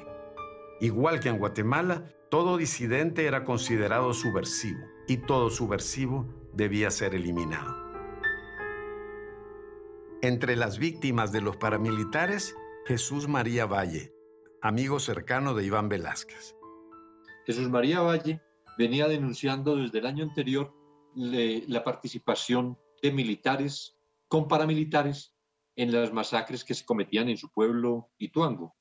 Igual 0.79 1.19
que 1.19 1.27
en 1.27 1.39
Guatemala, 1.39 2.05
todo 2.29 2.55
disidente 2.55 3.25
era 3.25 3.43
considerado 3.43 4.13
subversivo 4.13 4.79
y 5.09 5.17
todo 5.17 5.49
subversivo 5.49 6.25
debía 6.55 6.91
ser 6.91 7.15
eliminado. 7.15 7.75
Entre 10.21 10.55
las 10.55 10.79
víctimas 10.79 11.31
de 11.31 11.41
los 11.41 11.57
paramilitares, 11.57 12.55
Jesús 12.87 13.27
María 13.27 13.65
Valle, 13.65 14.13
amigo 14.61 14.99
cercano 14.99 15.53
de 15.53 15.65
Iván 15.65 15.89
Velázquez. 15.89 16.55
Jesús 17.45 17.69
María 17.69 18.01
Valle 18.01 18.41
venía 18.77 19.07
denunciando 19.07 19.75
desde 19.75 19.99
el 19.99 20.05
año 20.07 20.23
anterior 20.23 20.73
la 21.15 21.83
participación 21.83 22.77
de 23.01 23.11
militares 23.11 23.95
con 24.27 24.47
paramilitares 24.47 25.35
en 25.75 25.91
las 25.91 26.11
masacres 26.11 26.63
que 26.63 26.73
se 26.73 26.85
cometían 26.85 27.29
en 27.29 27.37
su 27.37 27.51
pueblo 27.51 28.09
Ituango. 28.17 28.75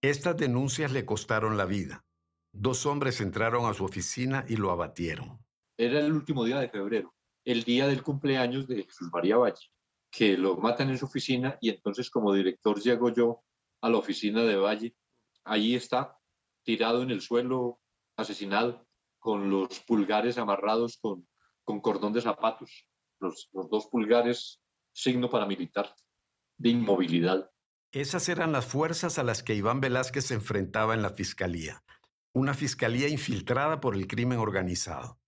Estas 0.00 0.36
denuncias 0.36 0.92
le 0.92 1.04
costaron 1.04 1.56
la 1.56 1.64
vida. 1.64 2.04
Dos 2.52 2.86
hombres 2.86 3.20
entraron 3.20 3.66
a 3.66 3.74
su 3.74 3.84
oficina 3.84 4.44
y 4.48 4.56
lo 4.56 4.70
abatieron. 4.70 5.44
Era 5.78 6.00
el 6.00 6.12
último 6.12 6.44
día 6.44 6.60
de 6.60 6.68
febrero, 6.68 7.14
el 7.44 7.64
día 7.64 7.86
del 7.86 8.02
cumpleaños 8.02 8.68
de 8.68 8.82
Jesús 8.82 9.08
María 9.10 9.38
Valle 9.38 9.70
que 10.10 10.36
lo 10.36 10.56
matan 10.56 10.90
en 10.90 10.98
su 10.98 11.06
oficina 11.06 11.58
y 11.60 11.70
entonces 11.70 12.10
como 12.10 12.32
director 12.32 12.80
llego 12.80 13.10
yo 13.12 13.42
a 13.80 13.88
la 13.88 13.98
oficina 13.98 14.42
de 14.42 14.56
Valle. 14.56 14.96
Allí 15.44 15.74
está, 15.74 16.18
tirado 16.64 17.02
en 17.02 17.10
el 17.10 17.20
suelo, 17.20 17.80
asesinado, 18.16 18.86
con 19.18 19.50
los 19.50 19.80
pulgares 19.80 20.38
amarrados 20.38 20.98
con, 20.98 21.26
cordón 21.80 22.12
de 22.12 22.22
zapatos, 22.22 22.88
los, 23.20 23.48
los 23.52 23.68
dos 23.68 23.86
pulgares, 23.86 24.60
signo 24.92 25.28
paramilitar 25.28 25.94
de 26.56 26.70
inmovilidad. 26.70 27.50
Esas 27.92 28.28
eran 28.28 28.52
las 28.52 28.66
fuerzas 28.66 29.18
a 29.18 29.22
las 29.22 29.42
que 29.42 29.54
Iván 29.54 29.80
Velázquez 29.80 30.26
se 30.26 30.34
enfrentaba 30.34 30.94
en 30.94 31.02
la 31.02 31.10
fiscalía, 31.10 31.82
una 32.32 32.54
fiscalía 32.54 33.08
infiltrada 33.08 33.80
por 33.80 33.94
el 33.94 34.06
crimen 34.06 34.38
organizado. 34.38 35.18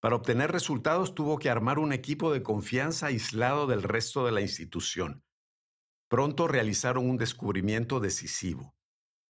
Para 0.00 0.14
obtener 0.14 0.52
resultados 0.52 1.14
tuvo 1.14 1.38
que 1.38 1.50
armar 1.50 1.78
un 1.78 1.92
equipo 1.92 2.32
de 2.32 2.42
confianza 2.42 3.06
aislado 3.06 3.66
del 3.66 3.82
resto 3.82 4.24
de 4.24 4.32
la 4.32 4.40
institución. 4.40 5.24
Pronto 6.08 6.46
realizaron 6.46 7.08
un 7.10 7.16
descubrimiento 7.16 7.98
decisivo. 7.98 8.74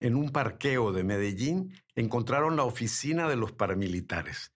En 0.01 0.15
un 0.15 0.31
parqueo 0.31 0.93
de 0.93 1.05
Medellín 1.05 1.73
encontraron 1.97 2.57
la 2.57 2.65
oficina 2.65 3.29
de 3.29 3.37
los 3.37 3.53
paramilitares. 3.53 4.55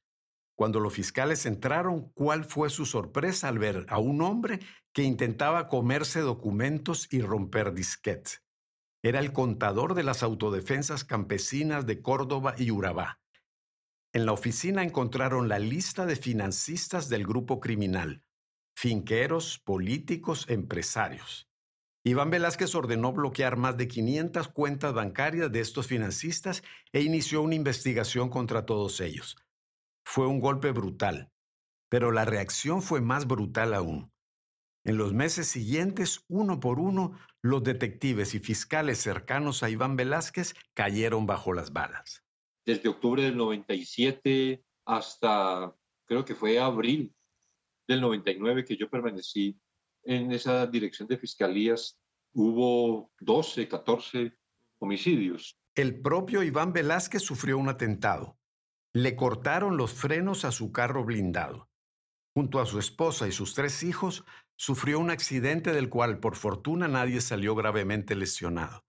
Cuando 0.54 0.80
los 0.80 0.92
fiscales 0.92 1.46
entraron, 1.46 2.12
¿cuál 2.12 2.44
fue 2.44 2.68
su 2.68 2.84
sorpresa 2.84 3.48
al 3.48 3.58
ver 3.58 3.86
a 3.88 3.98
un 3.98 4.20
hombre 4.20 4.60
que 4.92 5.02
intentaba 5.02 5.66
comerse 5.66 6.20
documentos 6.20 7.08
y 7.10 7.22
romper 7.22 7.72
disquetes? 7.72 8.44
Era 9.02 9.18
el 9.18 9.32
contador 9.32 9.94
de 9.94 10.04
las 10.04 10.22
autodefensas 10.22 11.04
campesinas 11.04 11.86
de 11.86 12.02
Córdoba 12.02 12.54
y 12.56 12.70
Urabá. 12.70 13.21
En 14.14 14.26
la 14.26 14.32
oficina 14.32 14.82
encontraron 14.82 15.48
la 15.48 15.58
lista 15.58 16.04
de 16.04 16.16
financistas 16.16 17.08
del 17.08 17.26
grupo 17.26 17.60
criminal, 17.60 18.22
finqueros, 18.76 19.58
políticos, 19.58 20.44
empresarios. 20.50 21.48
Iván 22.04 22.28
Velázquez 22.28 22.74
ordenó 22.74 23.14
bloquear 23.14 23.56
más 23.56 23.78
de 23.78 23.88
500 23.88 24.48
cuentas 24.48 24.92
bancarias 24.92 25.50
de 25.50 25.60
estos 25.60 25.86
financistas 25.86 26.62
e 26.92 27.00
inició 27.00 27.40
una 27.40 27.54
investigación 27.54 28.28
contra 28.28 28.66
todos 28.66 29.00
ellos. 29.00 29.36
Fue 30.04 30.26
un 30.26 30.40
golpe 30.40 30.72
brutal, 30.72 31.30
pero 31.88 32.12
la 32.12 32.26
reacción 32.26 32.82
fue 32.82 33.00
más 33.00 33.26
brutal 33.26 33.72
aún. 33.72 34.12
En 34.84 34.98
los 34.98 35.14
meses 35.14 35.46
siguientes, 35.46 36.22
uno 36.28 36.60
por 36.60 36.80
uno, 36.80 37.18
los 37.40 37.62
detectives 37.62 38.34
y 38.34 38.40
fiscales 38.40 38.98
cercanos 38.98 39.62
a 39.62 39.70
Iván 39.70 39.96
Velázquez 39.96 40.54
cayeron 40.74 41.24
bajo 41.24 41.54
las 41.54 41.72
balas 41.72 42.21
desde 42.64 42.88
octubre 42.88 43.22
del 43.22 43.36
97 43.36 44.64
hasta, 44.84 45.74
creo 46.06 46.24
que 46.24 46.34
fue 46.34 46.58
abril 46.58 47.14
del 47.86 48.00
99 48.00 48.64
que 48.64 48.76
yo 48.76 48.88
permanecí 48.88 49.58
en 50.04 50.32
esa 50.32 50.66
dirección 50.66 51.08
de 51.08 51.18
fiscalías, 51.18 51.98
hubo 52.32 53.12
12, 53.20 53.68
14 53.68 54.36
homicidios. 54.78 55.58
El 55.74 56.00
propio 56.00 56.42
Iván 56.42 56.72
Velázquez 56.72 57.22
sufrió 57.22 57.58
un 57.58 57.68
atentado. 57.68 58.38
Le 58.92 59.16
cortaron 59.16 59.76
los 59.76 59.92
frenos 59.92 60.44
a 60.44 60.52
su 60.52 60.72
carro 60.72 61.04
blindado. 61.04 61.68
Junto 62.34 62.60
a 62.60 62.66
su 62.66 62.78
esposa 62.78 63.28
y 63.28 63.32
sus 63.32 63.54
tres 63.54 63.82
hijos, 63.82 64.24
sufrió 64.56 64.98
un 64.98 65.10
accidente 65.10 65.72
del 65.72 65.88
cual 65.88 66.18
por 66.18 66.36
fortuna 66.36 66.88
nadie 66.88 67.20
salió 67.20 67.54
gravemente 67.54 68.14
lesionado. 68.14 68.84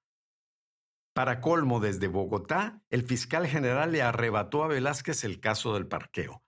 Para 1.13 1.41
colmo, 1.41 1.79
desde 1.79 2.07
Bogotá, 2.07 2.81
el 2.89 3.03
fiscal 3.03 3.45
general 3.45 3.91
le 3.91 4.01
arrebató 4.01 4.63
a 4.63 4.67
Velázquez 4.67 5.23
el 5.23 5.39
caso 5.39 5.75
del 5.75 5.87
parqueo. 5.87 6.43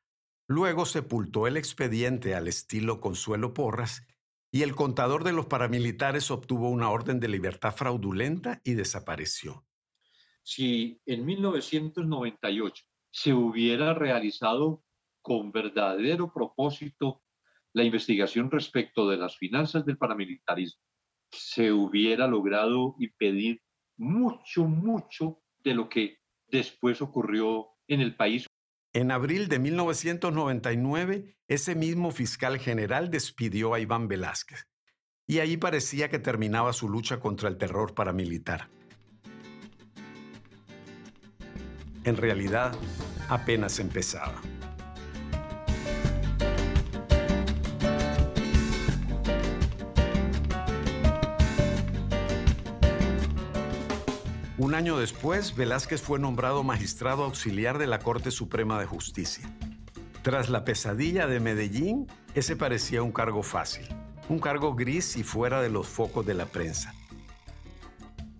Luego 0.47 0.85
sepultó 0.85 1.45
el 1.45 1.55
expediente 1.55 2.33
al 2.33 2.47
estilo 2.47 2.99
Consuelo 2.99 3.53
Porras 3.53 4.07
y 4.51 4.63
el 4.63 4.75
contador 4.75 5.23
de 5.23 5.33
los 5.33 5.45
paramilitares 5.45 6.31
obtuvo 6.31 6.69
una 6.69 6.89
orden 6.89 7.19
de 7.19 7.27
libertad 7.27 7.75
fraudulenta 7.75 8.61
y 8.63 8.73
desapareció. 8.73 9.65
Si 10.41 10.99
en 11.05 11.25
1998 11.25 12.85
se 13.11 13.33
hubiera 13.33 13.93
realizado 13.93 14.83
con 15.21 15.51
verdadero 15.51 16.31
propósito 16.33 17.21
la 17.73 17.83
investigación 17.83 18.49
respecto 18.49 19.09
de 19.09 19.17
las 19.17 19.37
finanzas 19.37 19.85
del 19.85 19.97
paramilitarismo, 19.97 20.81
se 21.31 21.71
hubiera 21.71 22.27
logrado 22.27 22.95
impedir 22.99 23.61
mucho, 23.97 24.65
mucho 24.65 25.41
de 25.63 25.73
lo 25.73 25.89
que 25.89 26.19
después 26.47 27.01
ocurrió 27.01 27.67
en 27.87 28.01
el 28.01 28.15
país. 28.15 28.47
En 28.93 29.11
abril 29.11 29.47
de 29.47 29.59
1999, 29.59 31.37
ese 31.47 31.75
mismo 31.75 32.11
fiscal 32.11 32.59
general 32.59 33.11
despidió 33.11 33.73
a 33.73 33.79
Iván 33.79 34.07
Velázquez. 34.07 34.67
y 35.27 35.39
ahí 35.39 35.57
parecía 35.57 36.07
que 36.07 36.19
terminaba 36.19 36.71
su 36.71 36.87
lucha 36.87 37.19
contra 37.19 37.49
el 37.49 37.57
terror 37.57 37.95
paramilitar. 37.95 38.69
En 42.03 42.15
realidad, 42.15 42.77
apenas 43.27 43.79
empezaba. 43.79 44.39
Un 54.65 54.73
año 54.73 54.97
después, 54.97 55.55
Velázquez 55.55 56.01
fue 56.01 56.17
nombrado 56.17 56.63
magistrado 56.63 57.23
auxiliar 57.23 57.77
de 57.77 57.85
la 57.85 57.99
Corte 57.99 58.31
Suprema 58.31 58.79
de 58.79 58.87
Justicia. 58.87 59.47
Tras 60.23 60.49
la 60.49 60.65
pesadilla 60.65 61.27
de 61.27 61.39
Medellín, 61.39 62.07
ese 62.33 62.55
parecía 62.55 63.03
un 63.03 63.11
cargo 63.11 63.43
fácil, 63.43 63.87
un 64.27 64.39
cargo 64.39 64.73
gris 64.73 65.17
y 65.17 65.23
fuera 65.23 65.61
de 65.61 65.69
los 65.69 65.87
focos 65.87 66.25
de 66.25 66.33
la 66.33 66.47
prensa. 66.47 66.95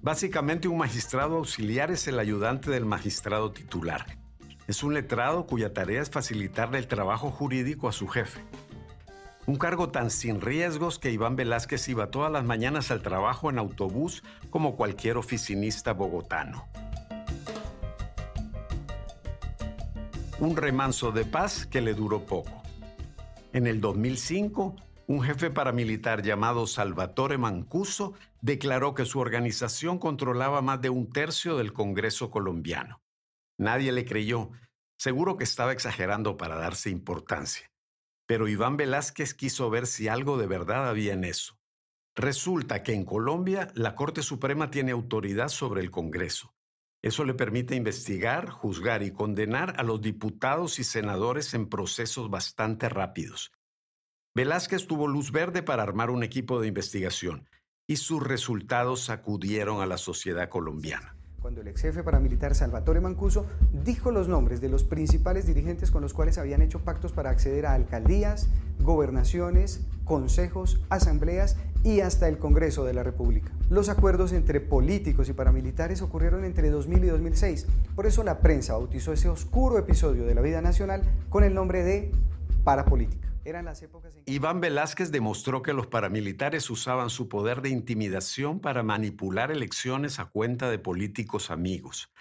Básicamente 0.01 0.67
un 0.67 0.79
magistrado 0.79 1.35
auxiliar 1.35 1.91
es 1.91 2.07
el 2.07 2.17
ayudante 2.17 2.71
del 2.71 2.85
magistrado 2.85 3.51
titular. 3.51 4.17
Es 4.67 4.81
un 4.81 4.95
letrado 4.95 5.45
cuya 5.45 5.73
tarea 5.73 6.01
es 6.01 6.09
facilitarle 6.09 6.79
el 6.79 6.87
trabajo 6.87 7.29
jurídico 7.29 7.87
a 7.87 7.91
su 7.91 8.07
jefe. 8.07 8.41
Un 9.47 9.57
cargo 9.57 9.89
tan 9.89 10.09
sin 10.09 10.41
riesgos 10.41 10.97
que 10.97 11.11
Iván 11.11 11.35
Velázquez 11.35 11.87
iba 11.89 12.09
todas 12.09 12.31
las 12.31 12.43
mañanas 12.43 12.89
al 12.89 13.03
trabajo 13.03 13.51
en 13.51 13.59
autobús 13.59 14.23
como 14.49 14.75
cualquier 14.75 15.17
oficinista 15.17 15.93
bogotano. 15.93 16.67
Un 20.39 20.57
remanso 20.57 21.11
de 21.11 21.25
paz 21.25 21.67
que 21.67 21.81
le 21.81 21.93
duró 21.93 22.25
poco. 22.25 22.63
En 23.53 23.67
el 23.67 23.81
2005, 23.81 24.75
un 25.07 25.21
jefe 25.21 25.51
paramilitar 25.51 26.23
llamado 26.23 26.65
Salvatore 26.65 27.37
Mancuso 27.37 28.15
declaró 28.41 28.95
que 28.95 29.05
su 29.05 29.19
organización 29.19 29.99
controlaba 29.99 30.63
más 30.63 30.81
de 30.81 30.89
un 30.89 31.11
tercio 31.11 31.55
del 31.55 31.71
Congreso 31.71 32.31
colombiano. 32.31 32.99
Nadie 33.59 33.91
le 33.91 34.05
creyó, 34.05 34.49
seguro 34.97 35.37
que 35.37 35.43
estaba 35.43 35.71
exagerando 35.71 36.35
para 36.35 36.55
darse 36.55 36.89
importancia. 36.89 37.69
Pero 38.27 38.47
Iván 38.47 38.77
Velázquez 38.77 39.33
quiso 39.33 39.69
ver 39.69 39.87
si 39.87 40.07
algo 40.07 40.37
de 40.37 40.47
verdad 40.47 40.87
había 40.87 41.13
en 41.13 41.23
eso. 41.23 41.59
Resulta 42.15 42.81
que 42.81 42.93
en 42.93 43.05
Colombia 43.05 43.71
la 43.75 43.95
Corte 43.95 44.23
Suprema 44.23 44.71
tiene 44.71 44.91
autoridad 44.91 45.49
sobre 45.49 45.81
el 45.81 45.91
Congreso. 45.91 46.53
Eso 47.01 47.23
le 47.23 47.33
permite 47.33 47.75
investigar, 47.75 48.49
juzgar 48.49 49.03
y 49.03 49.11
condenar 49.11 49.75
a 49.77 49.83
los 49.83 50.01
diputados 50.01 50.79
y 50.79 50.83
senadores 50.83 51.53
en 51.53 51.67
procesos 51.69 52.29
bastante 52.29 52.89
rápidos. 52.89 53.51
Velázquez 54.33 54.87
tuvo 54.87 55.07
luz 55.07 55.31
verde 55.31 55.61
para 55.61 55.83
armar 55.83 56.09
un 56.09 56.23
equipo 56.23 56.59
de 56.59 56.67
investigación 56.67 57.47
y 57.87 57.97
sus 57.97 58.23
resultados 58.23 59.01
sacudieron 59.01 59.81
a 59.81 59.85
la 59.85 59.97
sociedad 59.97 60.49
colombiana 60.49 61.14
cuando 61.45 61.61
el 61.61 61.67
ex 61.67 61.83
jefe 61.83 62.01
paramilitar 62.01 62.55
Salvatore 62.55 63.01
Mancuso 63.01 63.45
dijo 63.83 64.09
los 64.09 64.27
nombres 64.27 64.61
de 64.61 64.67
los 64.67 64.83
principales 64.83 65.45
dirigentes 65.45 65.91
con 65.91 66.01
los 66.01 66.11
cuales 66.11 66.39
habían 66.39 66.63
hecho 66.63 66.79
pactos 66.79 67.11
para 67.11 67.29
acceder 67.29 67.67
a 67.67 67.73
alcaldías, 67.73 68.49
gobernaciones, 68.79 69.85
consejos, 70.05 70.81
asambleas 70.89 71.55
y 71.83 71.99
hasta 71.99 72.27
el 72.29 72.39
Congreso 72.39 72.83
de 72.83 72.95
la 72.95 73.03
República. 73.03 73.51
Los 73.69 73.89
acuerdos 73.89 74.33
entre 74.33 74.59
políticos 74.59 75.29
y 75.29 75.33
paramilitares 75.33 76.01
ocurrieron 76.01 76.45
entre 76.45 76.71
2000 76.71 77.03
y 77.03 77.07
2006, 77.09 77.67
por 77.95 78.07
eso 78.07 78.23
la 78.23 78.39
prensa 78.39 78.73
bautizó 78.73 79.13
ese 79.13 79.29
oscuro 79.29 79.77
episodio 79.77 80.25
de 80.25 80.33
la 80.33 80.41
vida 80.41 80.61
nacional 80.61 81.03
con 81.29 81.43
el 81.43 81.53
nombre 81.53 81.83
de 81.83 82.11
parapolítica. 82.63 83.34
Iván 84.25 84.59
Velázquez 84.59 85.11
demostró 85.11 85.61
que 85.61 85.73
los 85.73 85.87
paramilitares 85.87 86.69
usaban 86.69 87.09
su 87.09 87.29
poder 87.29 87.61
de 87.61 87.69
intimidación 87.69 88.59
para 88.59 88.81
manipular 88.81 89.51
elecciones 89.51 90.19
a 90.19 90.25
cuenta 90.25 90.69
de 90.69 90.79
políticos 90.79 91.51
amigos. 91.51 92.11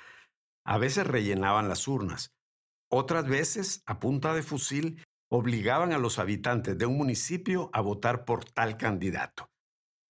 A 0.66 0.78
veces 0.78 1.06
rellenaban 1.06 1.68
las 1.68 1.88
urnas. 1.88 2.34
Otras 2.90 3.26
veces, 3.26 3.82
a 3.86 3.98
punta 4.00 4.34
de 4.34 4.42
fusil, 4.42 5.02
obligaban 5.30 5.92
a 5.92 5.98
los 5.98 6.18
habitantes 6.18 6.76
de 6.76 6.86
un 6.86 6.96
municipio 6.96 7.70
a 7.72 7.80
votar 7.80 8.24
por 8.24 8.44
tal 8.44 8.76
candidato. 8.76 9.50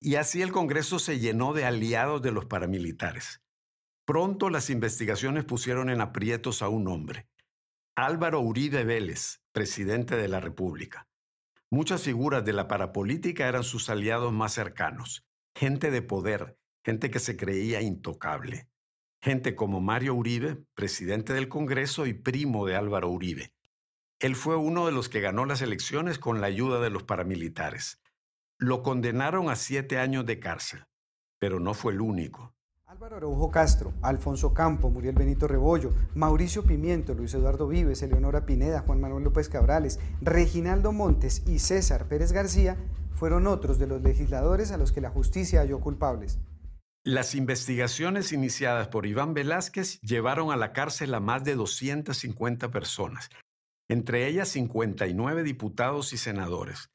Y 0.01 0.17
así 0.17 0.43
el 0.43 0.53
Congreso 0.53 0.99
se 0.99 1.19
llenó 1.19 1.55
de 1.55 1.65
aliados 1.65 2.21
de 2.23 2.33
los 2.33 2.47
paramilitares. 2.47 3.41
Pronto 4.05 4.51
las 4.51 4.69
investigaciones 4.69 5.45
pusieron 5.45 5.89
en 5.89 6.01
aprietos 6.01 6.61
a 6.61 6.69
un 6.69 6.89
hombre, 6.89 7.27
Álvaro 7.97 8.41
Uribe 8.41 8.85
Vélez, 8.85 9.44
presidente 9.55 10.17
de 10.17 10.27
la 10.27 10.41
República. 10.41 11.07
Muchas 11.71 12.03
figuras 12.03 12.45
de 12.45 12.53
la 12.53 12.67
parapolítica 12.67 13.47
eran 13.47 13.63
sus 13.63 13.89
aliados 13.89 14.33
más 14.33 14.53
cercanos, 14.53 15.25
gente 15.55 15.93
de 15.93 16.03
poder, 16.03 16.59
gente 16.85 17.09
que 17.09 17.21
se 17.21 17.37
creía 17.37 17.81
intocable. 17.81 18.69
Gente 19.23 19.55
como 19.55 19.81
Mario 19.81 20.15
Uribe, 20.15 20.65
presidente 20.75 21.35
del 21.35 21.49
Congreso 21.49 22.07
y 22.07 22.15
primo 22.15 22.67
de 22.67 22.75
Álvaro 22.75 23.09
Uribe. 23.09 23.55
Él 24.19 24.35
fue 24.35 24.57
uno 24.57 24.87
de 24.87 24.93
los 24.93 25.09
que 25.09 25.21
ganó 25.21 25.45
las 25.45 25.63
elecciones 25.63 26.19
con 26.19 26.41
la 26.41 26.49
ayuda 26.49 26.81
de 26.81 26.91
los 26.91 27.05
paramilitares. 27.05 28.03
Lo 28.59 28.83
condenaron 28.83 29.51
a 29.51 29.57
siete 29.57 29.99
años 29.99 30.27
de 30.27 30.41
cárcel, 30.41 30.85
pero 31.39 31.61
no 31.61 31.75
fue 31.75 31.93
el 31.93 32.01
único. 32.01 32.54
Álvaro 33.05 33.19
Araujo 33.19 33.51
Castro, 33.51 33.93
Alfonso 34.01 34.55
Campo, 34.55 34.89
Muriel 34.89 35.15
Benito 35.15 35.47
Rebollo, 35.47 35.93
Mauricio 36.15 36.65
Pimiento, 36.65 37.13
Luis 37.13 37.35
Eduardo 37.35 37.69
Vives, 37.69 38.03
Eleonora 38.03 38.47
Pineda, 38.47 38.81
Juan 38.81 38.99
Manuel 38.99 39.25
López 39.25 39.51
Cabrales, 39.51 40.01
Reginaldo 40.23 40.91
Montes 40.91 41.43
y 41.47 41.59
César 41.59 42.09
Pérez 42.09 42.33
García 42.33 42.79
fueron 43.15 43.47
otros 43.47 43.79
de 43.79 43.89
los 43.89 44.01
legisladores 44.01 44.73
a 44.73 44.79
los 44.79 44.91
que 44.91 45.03
la 45.03 45.11
justicia 45.11 45.61
halló 45.61 45.81
culpables. 45.81 46.39
Las 47.05 47.35
investigaciones 47.35 48.33
iniciadas 48.33 48.89
por 48.89 49.05
Iván 49.05 49.35
Velázquez 49.35 50.01
llevaron 50.01 50.51
a 50.51 50.57
la 50.57 50.73
cárcel 50.73 51.13
a 51.13 51.21
más 51.21 51.45
de 51.45 51.57
250 51.57 52.71
personas, 52.71 53.29
entre 53.87 54.29
ellas 54.29 54.49
59 54.49 55.43
diputados 55.43 56.15
y 56.15 56.17
senadores 56.17 56.89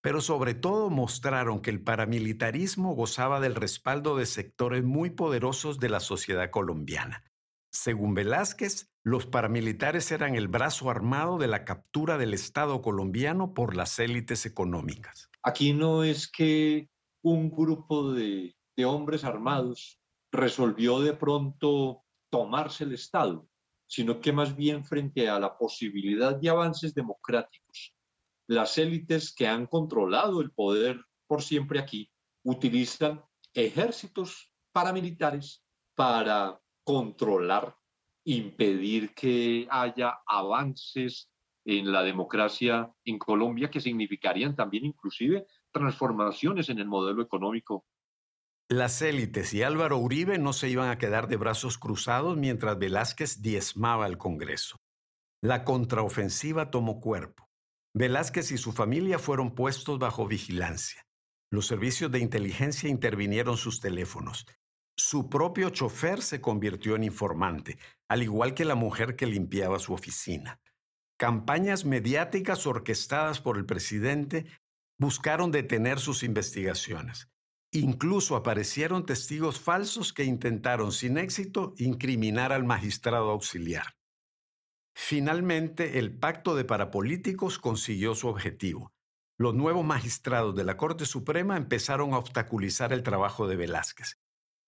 pero 0.00 0.20
sobre 0.20 0.54
todo 0.54 0.90
mostraron 0.90 1.60
que 1.60 1.70
el 1.70 1.82
paramilitarismo 1.82 2.94
gozaba 2.94 3.40
del 3.40 3.54
respaldo 3.54 4.16
de 4.16 4.26
sectores 4.26 4.84
muy 4.84 5.10
poderosos 5.10 5.78
de 5.80 5.88
la 5.88 6.00
sociedad 6.00 6.50
colombiana. 6.50 7.24
Según 7.70 8.14
Velázquez, 8.14 8.90
los 9.02 9.26
paramilitares 9.26 10.10
eran 10.10 10.34
el 10.36 10.48
brazo 10.48 10.90
armado 10.90 11.38
de 11.38 11.48
la 11.48 11.64
captura 11.64 12.16
del 12.16 12.32
Estado 12.32 12.80
colombiano 12.80 13.54
por 13.54 13.76
las 13.76 13.98
élites 13.98 14.46
económicas. 14.46 15.28
Aquí 15.42 15.72
no 15.72 16.04
es 16.04 16.30
que 16.30 16.88
un 17.22 17.50
grupo 17.50 18.12
de, 18.12 18.56
de 18.76 18.84
hombres 18.84 19.24
armados 19.24 20.00
resolvió 20.30 21.00
de 21.00 21.14
pronto 21.14 22.04
tomarse 22.30 22.84
el 22.84 22.92
Estado, 22.92 23.48
sino 23.86 24.20
que 24.20 24.32
más 24.32 24.56
bien 24.56 24.84
frente 24.84 25.28
a 25.28 25.40
la 25.40 25.56
posibilidad 25.56 26.36
de 26.36 26.50
avances 26.50 26.94
democráticos 26.94 27.94
las 28.48 28.78
élites 28.78 29.32
que 29.32 29.46
han 29.46 29.66
controlado 29.66 30.40
el 30.40 30.50
poder 30.50 31.04
por 31.26 31.42
siempre 31.42 31.78
aquí 31.78 32.10
utilizan 32.42 33.22
ejércitos 33.52 34.50
paramilitares 34.72 35.62
para 35.94 36.58
controlar, 36.82 37.76
impedir 38.24 39.14
que 39.14 39.68
haya 39.70 40.18
avances 40.26 41.30
en 41.66 41.92
la 41.92 42.02
democracia 42.02 42.90
en 43.04 43.18
Colombia 43.18 43.70
que 43.70 43.80
significarían 43.80 44.56
también 44.56 44.86
inclusive 44.86 45.46
transformaciones 45.70 46.70
en 46.70 46.78
el 46.78 46.86
modelo 46.86 47.22
económico. 47.22 47.84
Las 48.70 49.02
élites 49.02 49.52
y 49.52 49.62
Álvaro 49.62 49.98
Uribe 49.98 50.38
no 50.38 50.54
se 50.54 50.70
iban 50.70 50.88
a 50.88 50.96
quedar 50.96 51.28
de 51.28 51.36
brazos 51.36 51.76
cruzados 51.76 52.38
mientras 52.38 52.78
Velázquez 52.78 53.42
diezmaba 53.42 54.06
el 54.06 54.16
Congreso. 54.16 54.78
La 55.42 55.64
contraofensiva 55.64 56.70
tomó 56.70 57.00
cuerpo. 57.00 57.47
Velázquez 57.98 58.52
y 58.52 58.58
su 58.58 58.70
familia 58.70 59.18
fueron 59.18 59.56
puestos 59.56 59.98
bajo 59.98 60.28
vigilancia. 60.28 61.04
Los 61.50 61.66
servicios 61.66 62.12
de 62.12 62.20
inteligencia 62.20 62.88
intervinieron 62.88 63.56
sus 63.56 63.80
teléfonos. 63.80 64.46
Su 64.96 65.28
propio 65.28 65.70
chofer 65.70 66.22
se 66.22 66.40
convirtió 66.40 66.94
en 66.94 67.02
informante, 67.02 67.76
al 68.08 68.22
igual 68.22 68.54
que 68.54 68.64
la 68.64 68.76
mujer 68.76 69.16
que 69.16 69.26
limpiaba 69.26 69.80
su 69.80 69.94
oficina. 69.94 70.60
Campañas 71.18 71.84
mediáticas 71.84 72.68
orquestadas 72.68 73.40
por 73.40 73.56
el 73.58 73.66
presidente 73.66 74.46
buscaron 74.96 75.50
detener 75.50 75.98
sus 75.98 76.22
investigaciones. 76.22 77.28
Incluso 77.72 78.36
aparecieron 78.36 79.06
testigos 79.06 79.58
falsos 79.58 80.12
que 80.12 80.22
intentaron 80.22 80.92
sin 80.92 81.18
éxito 81.18 81.74
incriminar 81.78 82.52
al 82.52 82.62
magistrado 82.62 83.32
auxiliar. 83.32 83.97
Finalmente, 85.00 86.00
el 86.00 86.18
pacto 86.18 86.56
de 86.56 86.64
parapolíticos 86.64 87.60
consiguió 87.60 88.16
su 88.16 88.26
objetivo. 88.26 88.92
Los 89.38 89.54
nuevos 89.54 89.84
magistrados 89.84 90.56
de 90.56 90.64
la 90.64 90.76
Corte 90.76 91.06
Suprema 91.06 91.56
empezaron 91.56 92.12
a 92.12 92.18
obstaculizar 92.18 92.92
el 92.92 93.04
trabajo 93.04 93.46
de 93.46 93.54
Velázquez. 93.54 94.18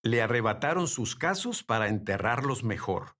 Le 0.05 0.23
arrebataron 0.23 0.87
sus 0.87 1.17
casos 1.17 1.65
para 1.65 1.89
enterrarlos 1.89 2.63
mejor. 2.63 3.17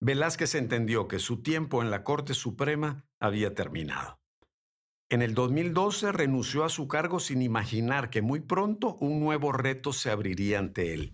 Velázquez 0.00 0.54
entendió 0.54 1.08
que 1.08 1.18
su 1.18 1.42
tiempo 1.42 1.82
en 1.82 1.90
la 1.90 2.04
Corte 2.04 2.32
Suprema 2.34 3.04
había 3.18 3.52
terminado. 3.52 4.20
En 5.10 5.22
el 5.22 5.34
2012 5.34 6.12
renunció 6.12 6.64
a 6.64 6.68
su 6.68 6.86
cargo 6.86 7.18
sin 7.18 7.42
imaginar 7.42 8.08
que 8.08 8.22
muy 8.22 8.38
pronto 8.38 8.94
un 9.00 9.18
nuevo 9.18 9.50
reto 9.50 9.92
se 9.92 10.12
abriría 10.12 10.60
ante 10.60 10.94
él. 10.94 11.12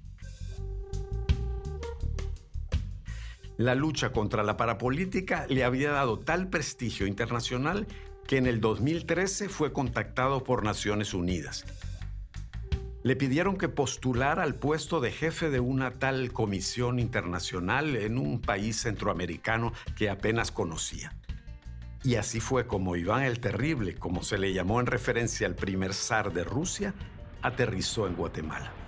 La 3.56 3.74
lucha 3.74 4.12
contra 4.12 4.42
la 4.42 4.58
parapolítica 4.58 5.46
le 5.48 5.64
había 5.64 5.90
dado 5.90 6.18
tal 6.18 6.48
prestigio 6.48 7.06
internacional 7.06 7.86
que 8.26 8.36
en 8.36 8.46
el 8.46 8.60
2013 8.60 9.48
fue 9.48 9.72
contactado 9.72 10.44
por 10.44 10.62
Naciones 10.62 11.14
Unidas. 11.14 11.64
Le 13.02 13.16
pidieron 13.16 13.56
que 13.56 13.68
postulara 13.68 14.42
al 14.42 14.56
puesto 14.56 15.00
de 15.00 15.12
jefe 15.12 15.48
de 15.48 15.60
una 15.60 15.92
tal 15.92 16.32
comisión 16.32 16.98
internacional 16.98 17.96
en 17.96 18.18
un 18.18 18.40
país 18.40 18.82
centroamericano 18.82 19.72
que 19.96 20.10
apenas 20.10 20.50
conocía. 20.50 21.14
Y 22.02 22.16
así 22.16 22.40
fue 22.40 22.66
como 22.66 22.94
Iván 22.94 23.22
el 23.22 23.40
Terrible, 23.40 23.94
como 23.94 24.22
se 24.22 24.38
le 24.38 24.52
llamó 24.52 24.80
en 24.80 24.86
referencia 24.86 25.46
al 25.46 25.54
primer 25.54 25.94
zar 25.94 26.32
de 26.32 26.44
Rusia, 26.44 26.94
aterrizó 27.42 28.06
en 28.06 28.16
Guatemala. 28.16 28.85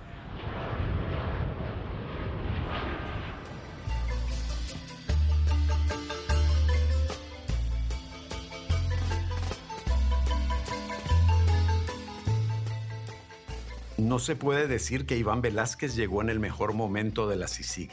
No 14.09 14.17
se 14.17 14.35
puede 14.35 14.65
decir 14.65 15.05
que 15.05 15.17
Iván 15.17 15.43
Velázquez 15.43 15.95
llegó 15.95 16.23
en 16.23 16.31
el 16.31 16.39
mejor 16.39 16.73
momento 16.73 17.29
de 17.29 17.35
la 17.35 17.47
CICIG. 17.47 17.91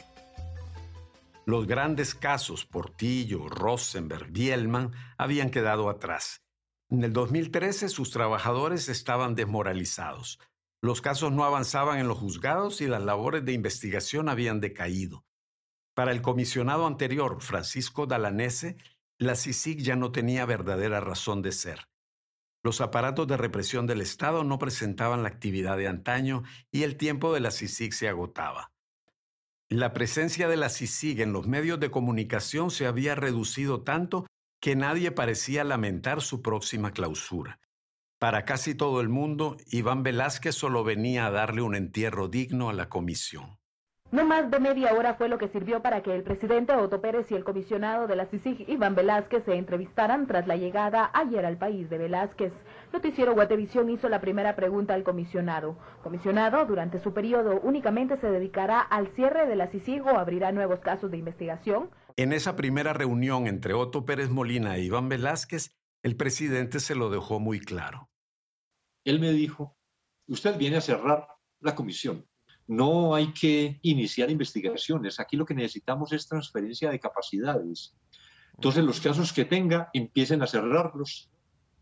Los 1.45 1.67
grandes 1.67 2.15
casos 2.15 2.65
Portillo, 2.65 3.47
Rosenberg, 3.47 4.31
Bielman 4.31 4.93
habían 5.19 5.51
quedado 5.51 5.91
atrás. 5.91 6.41
En 6.89 7.03
el 7.03 7.13
2013 7.13 7.89
sus 7.89 8.09
trabajadores 8.09 8.89
estaban 8.89 9.35
desmoralizados. 9.35 10.39
Los 10.81 11.01
casos 11.01 11.31
no 11.31 11.43
avanzaban 11.43 11.99
en 11.99 12.07
los 12.07 12.17
juzgados 12.17 12.81
y 12.81 12.87
las 12.87 13.03
labores 13.03 13.45
de 13.45 13.53
investigación 13.53 14.27
habían 14.27 14.59
decaído. 14.59 15.23
Para 15.93 16.11
el 16.11 16.23
comisionado 16.23 16.87
anterior, 16.87 17.43
Francisco 17.43 18.07
Dalanese, 18.07 18.75
la 19.19 19.35
CICIG 19.35 19.83
ya 19.83 19.95
no 19.95 20.11
tenía 20.11 20.47
verdadera 20.47 20.99
razón 20.99 21.43
de 21.43 21.51
ser. 21.51 21.87
Los 22.63 22.81
aparatos 22.81 23.27
de 23.27 23.37
represión 23.37 23.87
del 23.87 24.01
Estado 24.01 24.43
no 24.43 24.59
presentaban 24.59 25.23
la 25.23 25.29
actividad 25.29 25.77
de 25.77 25.87
antaño 25.87 26.43
y 26.71 26.83
el 26.83 26.97
tiempo 26.97 27.33
de 27.33 27.39
la 27.39 27.51
CICIG 27.51 27.93
se 27.93 28.09
agotaba. 28.09 28.71
La 29.69 29.93
presencia 29.93 30.47
de 30.47 30.57
la 30.57 30.69
CICIG 30.69 31.21
en 31.21 31.33
los 31.33 31.47
medios 31.47 31.79
de 31.79 31.91
comunicación 31.91 32.71
se 32.71 32.87
había 32.87 33.15
reducido 33.15 33.83
tanto 33.83 34.25
que 34.61 34.75
nadie 34.75 35.11
parecía 35.11 35.63
lamentar 35.63 36.21
su 36.21 36.41
próxima 36.41 36.91
clausura. 36.91 37.59
Para 38.19 38.45
casi 38.45 38.73
todo 38.73 39.01
el 39.01 39.09
mundo, 39.09 39.57
Iván 39.67 40.01
Velázquez 40.03 40.55
solo 40.55 40.83
venía 40.83 41.27
a 41.27 41.31
darle 41.31 41.61
un 41.61 41.75
entierro 41.75 42.27
digno 42.27 42.69
a 42.69 42.73
la 42.73 42.89
comisión. 42.89 43.59
No 44.09 44.23
más 44.23 44.49
de 44.49 44.61
media 44.61 44.93
hora 44.93 45.15
fue 45.15 45.27
lo 45.27 45.37
que 45.37 45.49
sirvió 45.49 45.81
para 45.81 46.01
que 46.01 46.15
el 46.15 46.23
presidente 46.23 46.73
Otto 46.73 47.01
Pérez 47.01 47.29
y 47.29 47.35
el 47.35 47.43
comisionado 47.43 48.07
de 48.07 48.15
la 48.15 48.25
CICIG, 48.27 48.69
Iván 48.69 48.95
Velázquez, 48.95 49.43
se 49.43 49.55
entrevistaran 49.55 50.27
tras 50.27 50.47
la 50.47 50.55
llegada 50.55 51.11
ayer 51.13 51.45
al 51.45 51.57
país 51.57 51.89
de 51.89 51.97
Velázquez. 51.97 52.53
Noticiero 52.93 53.33
Guatevisión 53.33 53.89
hizo 53.89 54.07
la 54.07 54.21
primera 54.21 54.55
pregunta 54.55 54.93
al 54.93 55.03
comisionado. 55.03 55.77
Comisionado, 56.03 56.65
durante 56.65 56.99
su 56.99 57.13
periodo, 57.13 57.59
únicamente 57.63 58.15
se 58.15 58.31
dedicará 58.31 58.79
al 58.79 59.09
cierre 59.09 59.45
de 59.45 59.57
la 59.57 59.67
CICIG 59.67 60.05
o 60.05 60.17
abrirá 60.17 60.53
nuevos 60.53 60.79
casos 60.79 61.11
de 61.11 61.17
investigación. 61.17 61.89
En 62.15 62.31
esa 62.31 62.55
primera 62.55 62.93
reunión 62.93 63.45
entre 63.45 63.73
Otto 63.73 64.05
Pérez 64.05 64.29
Molina 64.29 64.77
e 64.77 64.83
Iván 64.83 65.09
Velázquez, 65.09 65.75
el 66.01 66.15
presidente 66.15 66.79
se 66.79 66.95
lo 66.95 67.09
dejó 67.09 67.41
muy 67.41 67.59
claro. 67.59 68.09
Él 69.03 69.19
me 69.19 69.33
dijo, 69.33 69.77
usted 70.29 70.57
viene 70.57 70.77
a 70.77 70.81
cerrar 70.81 71.27
la 71.59 71.75
comisión 71.75 72.25
no 72.67 73.15
hay 73.15 73.33
que 73.33 73.79
iniciar 73.81 74.29
investigaciones. 74.29 75.19
Aquí 75.19 75.37
lo 75.37 75.45
que 75.45 75.53
necesitamos 75.53 76.11
es 76.11 76.27
transferencia 76.27 76.89
de 76.89 76.99
capacidades. 76.99 77.95
Entonces, 78.53 78.83
los 78.83 78.99
casos 78.99 79.31
que 79.31 79.45
tenga, 79.45 79.89
empiecen 79.93 80.41
a 80.41 80.47
cerrarlos, 80.47 81.29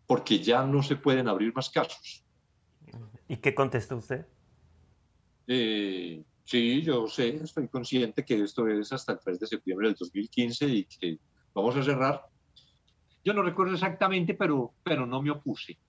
porque 0.05 0.39
ya 0.39 0.63
no 0.65 0.83
se 0.83 0.95
pueden 0.95 1.27
abrir 1.27 1.53
más 1.55 1.69
casos. 1.69 2.23
¿Y 3.27 3.37
qué 3.37 3.55
contestó 3.55 3.97
usted? 3.97 4.27
Eh, 5.47 6.23
sí, 6.43 6.81
yo 6.83 7.07
sé, 7.07 7.35
estoy 7.35 7.67
consciente 7.67 8.23
que 8.23 8.43
esto 8.43 8.67
es 8.67 8.91
hasta 8.93 9.13
el 9.13 9.19
3 9.19 9.39
de 9.39 9.47
septiembre 9.47 9.87
del 9.87 9.95
2015 9.95 10.67
y 10.67 10.85
que 10.85 11.19
vamos 11.53 11.75
a 11.75 11.83
cerrar. 11.83 12.25
Yo 13.23 13.33
no 13.33 13.41
recuerdo 13.41 13.73
exactamente, 13.73 14.35
pero, 14.35 14.73
pero 14.83 15.07
no 15.07 15.21
me 15.21 15.31
opuse. 15.31 15.79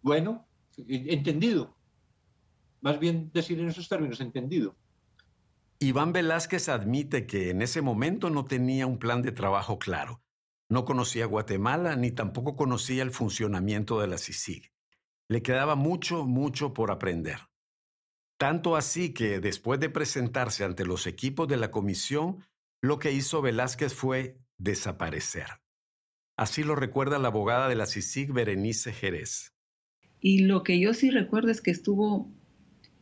Bueno, 0.00 0.46
entendido 0.86 1.77
más 2.80 2.98
bien 2.98 3.30
decir 3.32 3.58
en 3.60 3.68
esos 3.68 3.88
términos, 3.88 4.20
entendido. 4.20 4.76
Iván 5.80 6.12
Velázquez 6.12 6.68
admite 6.68 7.26
que 7.26 7.50
en 7.50 7.62
ese 7.62 7.82
momento 7.82 8.30
no 8.30 8.44
tenía 8.44 8.86
un 8.86 8.98
plan 8.98 9.22
de 9.22 9.32
trabajo 9.32 9.78
claro. 9.78 10.22
No 10.68 10.84
conocía 10.84 11.26
Guatemala 11.26 11.96
ni 11.96 12.10
tampoco 12.10 12.56
conocía 12.56 13.02
el 13.02 13.10
funcionamiento 13.10 14.00
de 14.00 14.08
la 14.08 14.18
CICIG. 14.18 14.72
Le 15.28 15.42
quedaba 15.42 15.76
mucho, 15.76 16.26
mucho 16.26 16.74
por 16.74 16.90
aprender. 16.90 17.38
Tanto 18.38 18.76
así 18.76 19.14
que 19.14 19.40
después 19.40 19.80
de 19.80 19.88
presentarse 19.88 20.64
ante 20.64 20.84
los 20.84 21.06
equipos 21.06 21.48
de 21.48 21.56
la 21.56 21.70
comisión, 21.70 22.44
lo 22.80 22.98
que 22.98 23.12
hizo 23.12 23.40
Velázquez 23.40 23.94
fue 23.94 24.38
desaparecer. 24.58 25.46
Así 26.36 26.62
lo 26.62 26.76
recuerda 26.76 27.18
la 27.18 27.28
abogada 27.28 27.68
de 27.68 27.74
la 27.74 27.86
CICIG, 27.86 28.32
Berenice 28.32 28.92
Jerez. 28.92 29.54
Y 30.20 30.40
lo 30.40 30.62
que 30.62 30.78
yo 30.78 30.94
sí 30.94 31.10
recuerdo 31.10 31.50
es 31.50 31.60
que 31.60 31.70
estuvo 31.70 32.32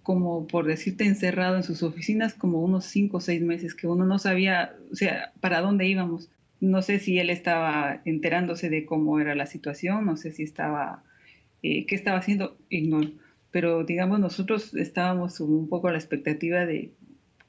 como 0.06 0.46
por 0.46 0.66
decirte 0.66 1.04
encerrado 1.04 1.56
en 1.56 1.64
sus 1.64 1.82
oficinas 1.82 2.32
como 2.32 2.62
unos 2.62 2.84
cinco 2.84 3.16
o 3.16 3.20
seis 3.20 3.42
meses 3.42 3.74
que 3.74 3.88
uno 3.88 4.04
no 4.04 4.20
sabía, 4.20 4.76
o 4.92 4.94
sea, 4.94 5.32
para 5.40 5.60
dónde 5.60 5.88
íbamos. 5.88 6.30
No 6.60 6.80
sé 6.80 7.00
si 7.00 7.18
él 7.18 7.28
estaba 7.28 8.02
enterándose 8.04 8.70
de 8.70 8.86
cómo 8.86 9.18
era 9.18 9.34
la 9.34 9.46
situación, 9.46 10.06
no 10.06 10.16
sé 10.16 10.30
si 10.30 10.44
estaba, 10.44 11.02
eh, 11.64 11.86
qué 11.86 11.96
estaba 11.96 12.18
haciendo, 12.18 12.56
ignoro. 12.68 13.10
Pero 13.50 13.82
digamos, 13.82 14.20
nosotros 14.20 14.74
estábamos 14.76 15.40
un 15.40 15.68
poco 15.68 15.88
a 15.88 15.90
la 15.90 15.98
expectativa 15.98 16.66
de 16.66 16.92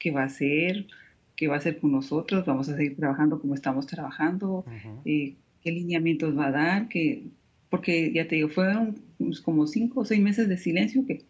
qué 0.00 0.10
va 0.10 0.22
a 0.22 0.26
hacer, 0.26 0.88
qué 1.36 1.46
va 1.46 1.54
a 1.54 1.58
hacer 1.58 1.78
con 1.78 1.92
nosotros, 1.92 2.44
vamos 2.44 2.68
a 2.70 2.76
seguir 2.76 2.96
trabajando 2.96 3.40
como 3.40 3.54
estamos 3.54 3.86
trabajando, 3.86 4.64
eh, 5.04 5.36
qué 5.62 5.70
lineamientos 5.70 6.36
va 6.36 6.48
a 6.48 6.50
dar, 6.50 6.88
que, 6.88 7.22
porque 7.70 8.12
ya 8.12 8.26
te 8.26 8.34
digo, 8.34 8.48
fueron 8.48 8.98
como 9.44 9.68
cinco 9.68 10.00
o 10.00 10.04
seis 10.04 10.20
meses 10.20 10.48
de 10.48 10.56
silencio 10.56 11.06
que 11.06 11.22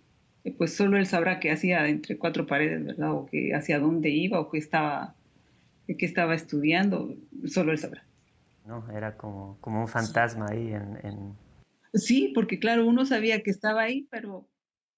pues 0.50 0.74
solo 0.74 0.96
él 0.96 1.06
sabrá 1.06 1.40
qué 1.40 1.50
hacía 1.50 1.88
entre 1.88 2.18
cuatro 2.18 2.46
paredes, 2.46 2.84
¿verdad? 2.84 3.12
O 3.12 3.26
que 3.26 3.54
hacia 3.54 3.78
dónde 3.78 4.10
iba 4.10 4.40
o 4.40 4.50
qué 4.50 4.58
estaba, 4.58 5.14
qué 5.86 6.06
estaba 6.06 6.34
estudiando, 6.34 7.14
solo 7.46 7.72
él 7.72 7.78
sabrá. 7.78 8.04
No, 8.66 8.84
era 8.94 9.16
como, 9.16 9.58
como 9.60 9.80
un 9.80 9.88
fantasma 9.88 10.46
ahí 10.50 10.72
en, 10.72 11.36
Sí, 11.94 12.32
porque 12.34 12.58
claro, 12.58 12.86
uno 12.86 13.06
sabía 13.06 13.42
que 13.42 13.50
estaba 13.50 13.82
ahí, 13.82 14.06
pero... 14.10 14.46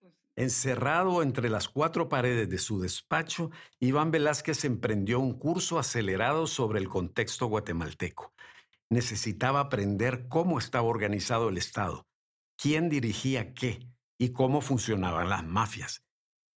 Pues 0.01 0.13
Encerrado 0.35 1.23
entre 1.23 1.49
las 1.49 1.69
cuatro 1.69 2.09
paredes 2.09 2.49
de 2.49 2.59
su 2.59 2.81
despacho, 2.81 3.51
Iván 3.79 4.11
Velázquez 4.11 4.65
emprendió 4.65 5.21
un 5.21 5.39
curso 5.39 5.79
acelerado 5.79 6.47
sobre 6.49 6.81
el 6.81 6.89
contexto 6.89 7.47
guatemalteco. 7.47 8.33
Necesitaba 8.89 9.61
aprender 9.61 10.27
cómo 10.29 10.59
estaba 10.59 10.89
organizado 10.89 11.49
el 11.49 11.59
Estado, 11.59 12.09
quién 12.57 12.89
dirigía 12.89 13.55
qué, 13.55 13.87
y 14.20 14.33
cómo 14.35 14.61
funcionaban 14.61 15.30
las 15.30 15.46
mafias. 15.46 16.04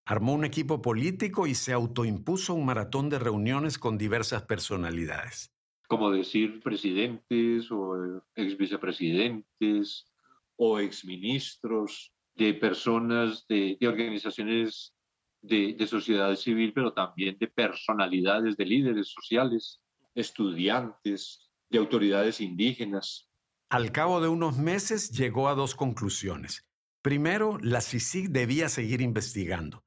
Armó 0.06 0.34
un 0.34 0.44
equipo 0.44 0.82
político 0.82 1.48
y 1.48 1.56
se 1.56 1.72
autoimpuso 1.72 2.54
un 2.54 2.66
maratón 2.66 3.10
de 3.10 3.20
reuniones 3.20 3.78
con 3.78 3.98
diversas 3.98 4.44
personalidades. 4.44 5.50
Como 5.88 6.12
decir 6.12 6.62
presidentes 6.62 7.72
o 7.72 8.22
ex 8.36 8.58
vicepresidentes 8.58 10.12
o 10.58 10.78
exministros 10.80 12.14
de 12.36 12.54
personas 12.54 13.48
de, 13.48 13.78
organizaciones 13.82 14.94
de, 15.42 15.74
de 15.80 15.88
sociedad 15.88 16.36
civil, 16.36 16.74
pero 16.74 16.92
también 16.92 17.38
de 17.40 17.48
personalidades, 17.48 18.58
de 18.58 18.66
líderes 18.66 19.08
sociales, 19.08 19.80
estudiantes, 20.16 21.50
de 21.70 21.78
autoridades 21.78 22.42
indígenas. 22.42 23.30
Al 23.70 23.94
cabo 23.94 24.20
de 24.20 24.28
unos 24.28 24.58
meses 24.58 25.12
llegó 25.12 25.48
a 25.48 25.56
dos 25.56 25.76
conclusiones. 25.76 26.68
Primero, 27.04 27.58
la 27.62 27.82
CICIG 27.82 28.30
debía 28.30 28.70
seguir 28.70 29.02
investigando. 29.02 29.84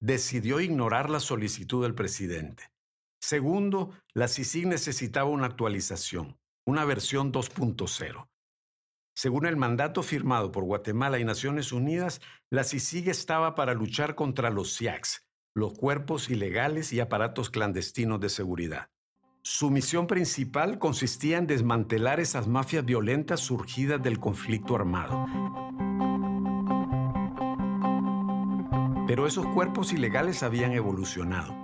Decidió 0.00 0.58
ignorar 0.58 1.08
la 1.08 1.20
solicitud 1.20 1.84
del 1.84 1.94
presidente. 1.94 2.64
Segundo, 3.20 3.92
la 4.12 4.26
CICIG 4.26 4.66
necesitaba 4.66 5.30
una 5.30 5.46
actualización, 5.46 6.36
una 6.66 6.84
versión 6.84 7.32
2.0. 7.32 8.28
Según 9.14 9.46
el 9.46 9.56
mandato 9.56 10.02
firmado 10.02 10.50
por 10.50 10.64
Guatemala 10.64 11.20
y 11.20 11.24
Naciones 11.24 11.70
Unidas, 11.70 12.20
la 12.50 12.64
CICIG 12.64 13.08
estaba 13.08 13.54
para 13.54 13.72
luchar 13.72 14.16
contra 14.16 14.50
los 14.50 14.76
CIACs, 14.76 15.24
los 15.54 15.74
cuerpos 15.74 16.28
ilegales 16.28 16.92
y 16.92 16.98
aparatos 16.98 17.50
clandestinos 17.50 18.18
de 18.18 18.30
seguridad. 18.30 18.90
Su 19.42 19.70
misión 19.70 20.08
principal 20.08 20.80
consistía 20.80 21.38
en 21.38 21.46
desmantelar 21.46 22.18
esas 22.18 22.48
mafias 22.48 22.84
violentas 22.84 23.38
surgidas 23.38 24.02
del 24.02 24.18
conflicto 24.18 24.74
armado. 24.74 25.24
Pero 29.08 29.26
esos 29.26 29.46
cuerpos 29.46 29.94
ilegales 29.94 30.42
habían 30.42 30.72
evolucionado, 30.72 31.54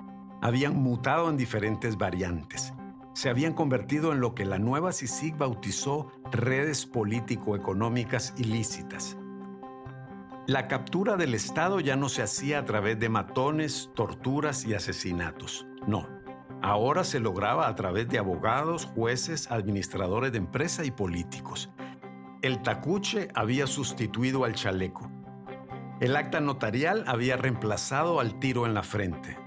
habían 0.40 0.76
mutado 0.76 1.28
en 1.28 1.36
diferentes 1.36 1.98
variantes, 1.98 2.72
se 3.12 3.28
habían 3.28 3.52
convertido 3.52 4.12
en 4.12 4.20
lo 4.20 4.34
que 4.34 4.46
la 4.46 4.58
nueva 4.58 4.92
CICIG 4.92 5.36
bautizó 5.36 6.10
redes 6.32 6.86
político-económicas 6.86 8.32
ilícitas. 8.38 9.18
La 10.46 10.68
captura 10.68 11.16
del 11.16 11.34
Estado 11.34 11.80
ya 11.80 11.96
no 11.96 12.08
se 12.08 12.22
hacía 12.22 12.60
a 12.60 12.64
través 12.64 12.98
de 12.98 13.10
matones, 13.10 13.90
torturas 13.94 14.64
y 14.64 14.72
asesinatos. 14.72 15.66
No, 15.86 16.08
ahora 16.62 17.04
se 17.04 17.20
lograba 17.20 17.68
a 17.68 17.74
través 17.74 18.08
de 18.08 18.18
abogados, 18.18 18.86
jueces, 18.86 19.50
administradores 19.50 20.32
de 20.32 20.38
empresa 20.38 20.82
y 20.82 20.90
políticos. 20.90 21.70
El 22.40 22.62
tacuche 22.62 23.28
había 23.34 23.66
sustituido 23.66 24.46
al 24.46 24.54
chaleco. 24.54 25.10
El 26.00 26.16
acta 26.16 26.40
notarial 26.40 27.04
había 27.06 27.36
reemplazado 27.36 28.18
al 28.18 28.40
tiro 28.40 28.66
en 28.66 28.74
la 28.74 28.82
frente. 28.82 29.38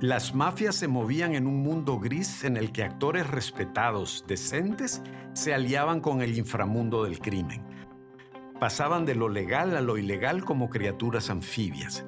Las 0.00 0.32
mafias 0.32 0.76
se 0.76 0.86
movían 0.86 1.34
en 1.34 1.48
un 1.48 1.60
mundo 1.60 1.98
gris 1.98 2.44
en 2.44 2.56
el 2.56 2.70
que 2.70 2.84
actores 2.84 3.28
respetados, 3.28 4.24
decentes, 4.28 5.02
se 5.32 5.54
aliaban 5.54 6.00
con 6.00 6.22
el 6.22 6.38
inframundo 6.38 7.02
del 7.02 7.18
crimen. 7.18 7.66
Pasaban 8.60 9.06
de 9.06 9.16
lo 9.16 9.28
legal 9.28 9.76
a 9.76 9.80
lo 9.80 9.98
ilegal 9.98 10.44
como 10.44 10.70
criaturas 10.70 11.30
anfibias. 11.30 12.04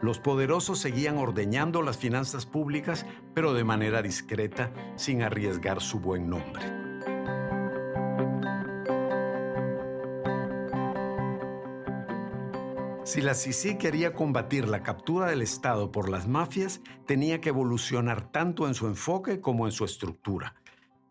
Los 0.00 0.18
poderosos 0.18 0.78
seguían 0.78 1.18
ordeñando 1.18 1.82
las 1.82 1.98
finanzas 1.98 2.46
públicas, 2.46 3.04
pero 3.34 3.52
de 3.52 3.62
manera 3.62 4.00
discreta, 4.00 4.72
sin 4.96 5.22
arriesgar 5.22 5.82
su 5.82 6.00
buen 6.00 6.30
nombre. 6.30 6.81
Si 13.12 13.20
la 13.20 13.34
Sisi 13.34 13.76
quería 13.76 14.14
combatir 14.14 14.66
la 14.66 14.82
captura 14.82 15.28
del 15.28 15.42
Estado 15.42 15.92
por 15.92 16.08
las 16.08 16.26
mafias, 16.26 16.80
tenía 17.06 17.42
que 17.42 17.50
evolucionar 17.50 18.32
tanto 18.32 18.66
en 18.66 18.72
su 18.72 18.86
enfoque 18.86 19.42
como 19.42 19.66
en 19.66 19.72
su 19.72 19.84
estructura. 19.84 20.54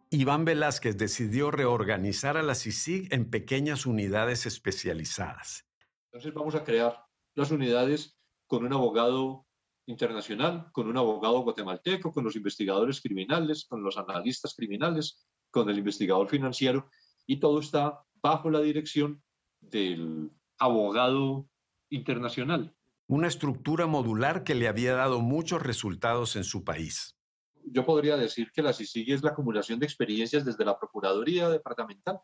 Iván 0.10 0.44
Velázquez 0.44 0.98
decidió 0.98 1.52
reorganizar 1.52 2.38
a 2.38 2.42
la 2.42 2.56
CICIG 2.56 3.14
en 3.14 3.30
pequeñas 3.30 3.86
unidades 3.86 4.48
especializadas. 4.48 5.70
Entonces 6.12 6.34
vamos 6.34 6.56
a 6.56 6.64
crear 6.64 7.06
las 7.36 7.52
unidades 7.52 8.18
con 8.48 8.66
un 8.66 8.74
abogado 8.74 9.46
internacional, 9.86 10.72
con 10.72 10.88
un 10.88 10.98
abogado 10.98 11.42
guatemalteco, 11.42 12.12
con 12.12 12.24
los 12.24 12.36
investigadores 12.36 13.00
criminales, 13.00 13.68
con 13.70 13.84
los 13.84 14.00
analistas 14.00 14.56
criminales, 14.56 15.24
con 15.52 15.70
el 15.70 15.78
investigador 15.78 16.28
financiero, 16.28 16.90
y 17.28 17.40
todo 17.40 17.60
está 17.60 18.02
bajo 18.24 18.50
la 18.50 18.62
dirección 18.62 19.22
del 19.60 20.32
abogado 20.58 21.48
internacional. 21.92 22.76
Una 23.08 23.28
estructura 23.28 23.86
modular 23.86 24.44
que 24.44 24.56
le 24.56 24.68
había 24.68 24.96
dado 24.96 25.20
muchos 25.20 25.62
resultados 25.62 26.36
en 26.36 26.44
su 26.44 26.64
país. 26.64 27.18
Yo 27.64 27.86
podría 27.86 28.18
decir 28.18 28.52
que 28.52 28.64
la 28.64 28.74
CICIG 28.74 29.14
es 29.14 29.24
la 29.24 29.32
acumulación 29.32 29.80
de 29.80 29.86
experiencias 29.86 30.44
desde 30.44 30.66
la 30.66 30.80
Procuraduría 30.80 31.50
Departamental 31.50 32.20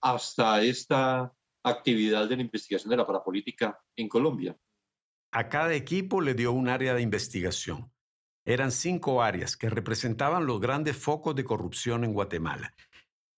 hasta 0.00 0.62
esta 0.62 1.34
actividad 1.64 2.28
de 2.28 2.36
la 2.36 2.42
investigación 2.42 2.90
de 2.90 2.96
la 2.96 3.06
parapolítica 3.06 3.80
en 3.96 4.08
Colombia. 4.08 4.56
A 5.32 5.48
cada 5.48 5.74
equipo 5.74 6.20
le 6.20 6.34
dio 6.34 6.52
un 6.52 6.68
área 6.68 6.94
de 6.94 7.02
investigación. 7.02 7.92
Eran 8.44 8.70
cinco 8.70 9.22
áreas 9.22 9.56
que 9.56 9.68
representaban 9.68 10.46
los 10.46 10.60
grandes 10.60 10.96
focos 10.96 11.34
de 11.34 11.44
corrupción 11.44 12.04
en 12.04 12.14
Guatemala. 12.14 12.74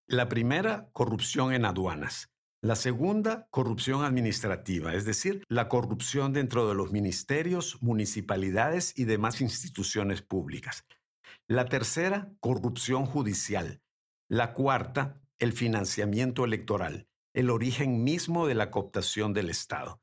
La 0.07 0.29
primera, 0.29 0.89
corrupción 0.93 1.53
en 1.53 1.65
aduanas. 1.65 2.30
La 2.63 2.77
segunda, 2.77 3.49
corrupción 3.51 4.05
administrativa, 4.05 4.93
es 4.95 5.07
decir, 5.07 5.45
la 5.49 5.71
corrupción 5.71 6.35
dentro 6.35 6.69
de 6.69 6.75
los 6.75 6.93
ministerios, 6.93 7.83
municipalidades 7.83 8.93
y 8.99 9.05
demás 9.05 9.41
instituciones 9.41 10.21
públicas. 10.21 10.85
La 11.49 11.65
tercera, 11.65 12.31
corrupción 12.39 13.07
judicial. 13.07 13.81
La 14.29 14.53
cuarta, 14.53 15.23
el 15.39 15.55
financiamiento 15.55 16.45
electoral, 16.45 17.09
el 17.33 17.49
origen 17.49 18.05
mismo 18.05 18.47
de 18.47 18.55
la 18.55 18.71
cooptación 18.71 19.33
del 19.33 19.49
Estado. 19.49 20.03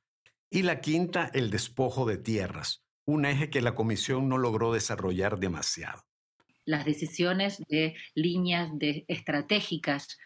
Y 0.49 0.63
la 0.63 0.81
quinta, 0.81 1.29
el 1.35 1.51
despojo 1.51 2.07
de 2.07 2.17
tierras, 2.17 2.83
un 3.05 3.25
eje 3.25 3.51
que 3.51 3.61
la 3.61 3.75
Comisión 3.75 4.29
no 4.29 4.39
logró 4.39 4.73
desarrollar 4.73 5.37
demasiado. 5.37 6.01
Las 6.65 6.85
decisiones 6.85 7.61
de 7.69 7.95
líneas 8.15 8.71
de 8.79 9.05
estratégicas 9.07 10.17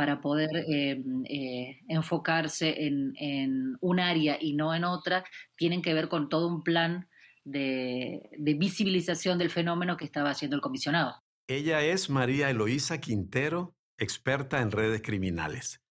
para 0.00 0.22
poder 0.22 0.48
eh, 0.66 0.98
eh, 1.28 1.78
enfocarse 1.86 2.86
en, 2.86 3.76
un 3.82 4.00
área 4.00 4.38
y 4.40 4.54
no 4.54 4.74
en 4.74 4.84
otra, 4.84 5.26
tienen 5.56 5.82
que 5.82 5.92
ver 5.92 6.08
con 6.08 6.30
todo 6.30 6.48
un 6.48 6.62
plan 6.62 7.06
de, 7.44 8.22
de 8.38 8.54
visibilización 8.54 9.36
del 9.36 9.50
fenómeno 9.50 9.98
que 9.98 10.06
estaba 10.06 10.30
haciendo 10.30 10.56
el 10.56 10.62
comisionado. 10.62 11.16
Ella 11.46 11.82
es 11.82 12.08
María 12.08 12.48
Eloísa 12.48 12.98
Quintero, 12.98 13.74
experta 13.98 14.62
en 14.62 14.70
redes 14.70 15.02
criminales. 15.02 15.82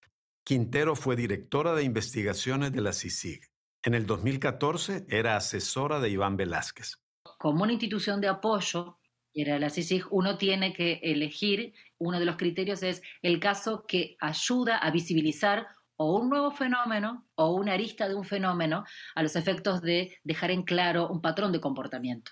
Quintero 0.44 0.96
fue 0.96 1.16
directora 1.16 1.76
de 1.76 1.84
investigaciones 1.84 2.72
de 2.72 2.82
la 2.82 2.94
CICIG. 2.94 3.42
En 3.84 3.94
el 3.94 4.08
2014 4.08 5.06
era 5.08 5.36
asesora 5.36 6.00
de 6.00 6.10
Iván 6.10 6.36
Velázquez. 6.36 6.96
Como 7.38 7.62
una 7.62 7.74
institución 7.74 8.22
de 8.22 8.30
apoyo, 8.30 8.98
era 9.36 9.60
la 9.60 9.70
CICIG, 9.70 10.08
uno 10.10 10.40
tiene 10.40 10.74
que 10.74 11.00
elegir, 11.04 11.76
uno 12.00 12.20
de 12.20 12.26
los 12.26 12.38
criterios 12.38 12.82
es 12.84 13.02
el 13.22 13.40
caso 13.40 13.86
que 13.88 14.18
ayuda 14.20 14.78
a 14.78 14.90
visibilizar 14.92 15.68
o 15.98 16.18
un 16.18 16.30
nuevo 16.30 16.50
fenómeno 16.52 17.28
o 17.36 17.54
una 17.54 17.74
arista 17.74 18.08
de 18.08 18.16
un 18.16 18.24
fenómeno 18.24 18.86
a 19.16 19.22
los 19.22 19.36
efectos 19.36 19.82
de 19.82 20.18
dejar 20.24 20.50
en 20.50 20.64
claro 20.64 21.10
un 21.10 21.22
patrón 21.22 21.52
de 21.52 21.60
comportamiento. 21.60 22.32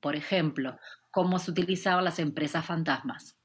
Por 0.00 0.14
ejemplo, 0.14 0.78
cómo 1.10 1.38
se 1.40 1.50
utilizaban 1.50 2.04
las 2.04 2.20
empresas 2.20 2.64
fantasmas. 2.64 3.36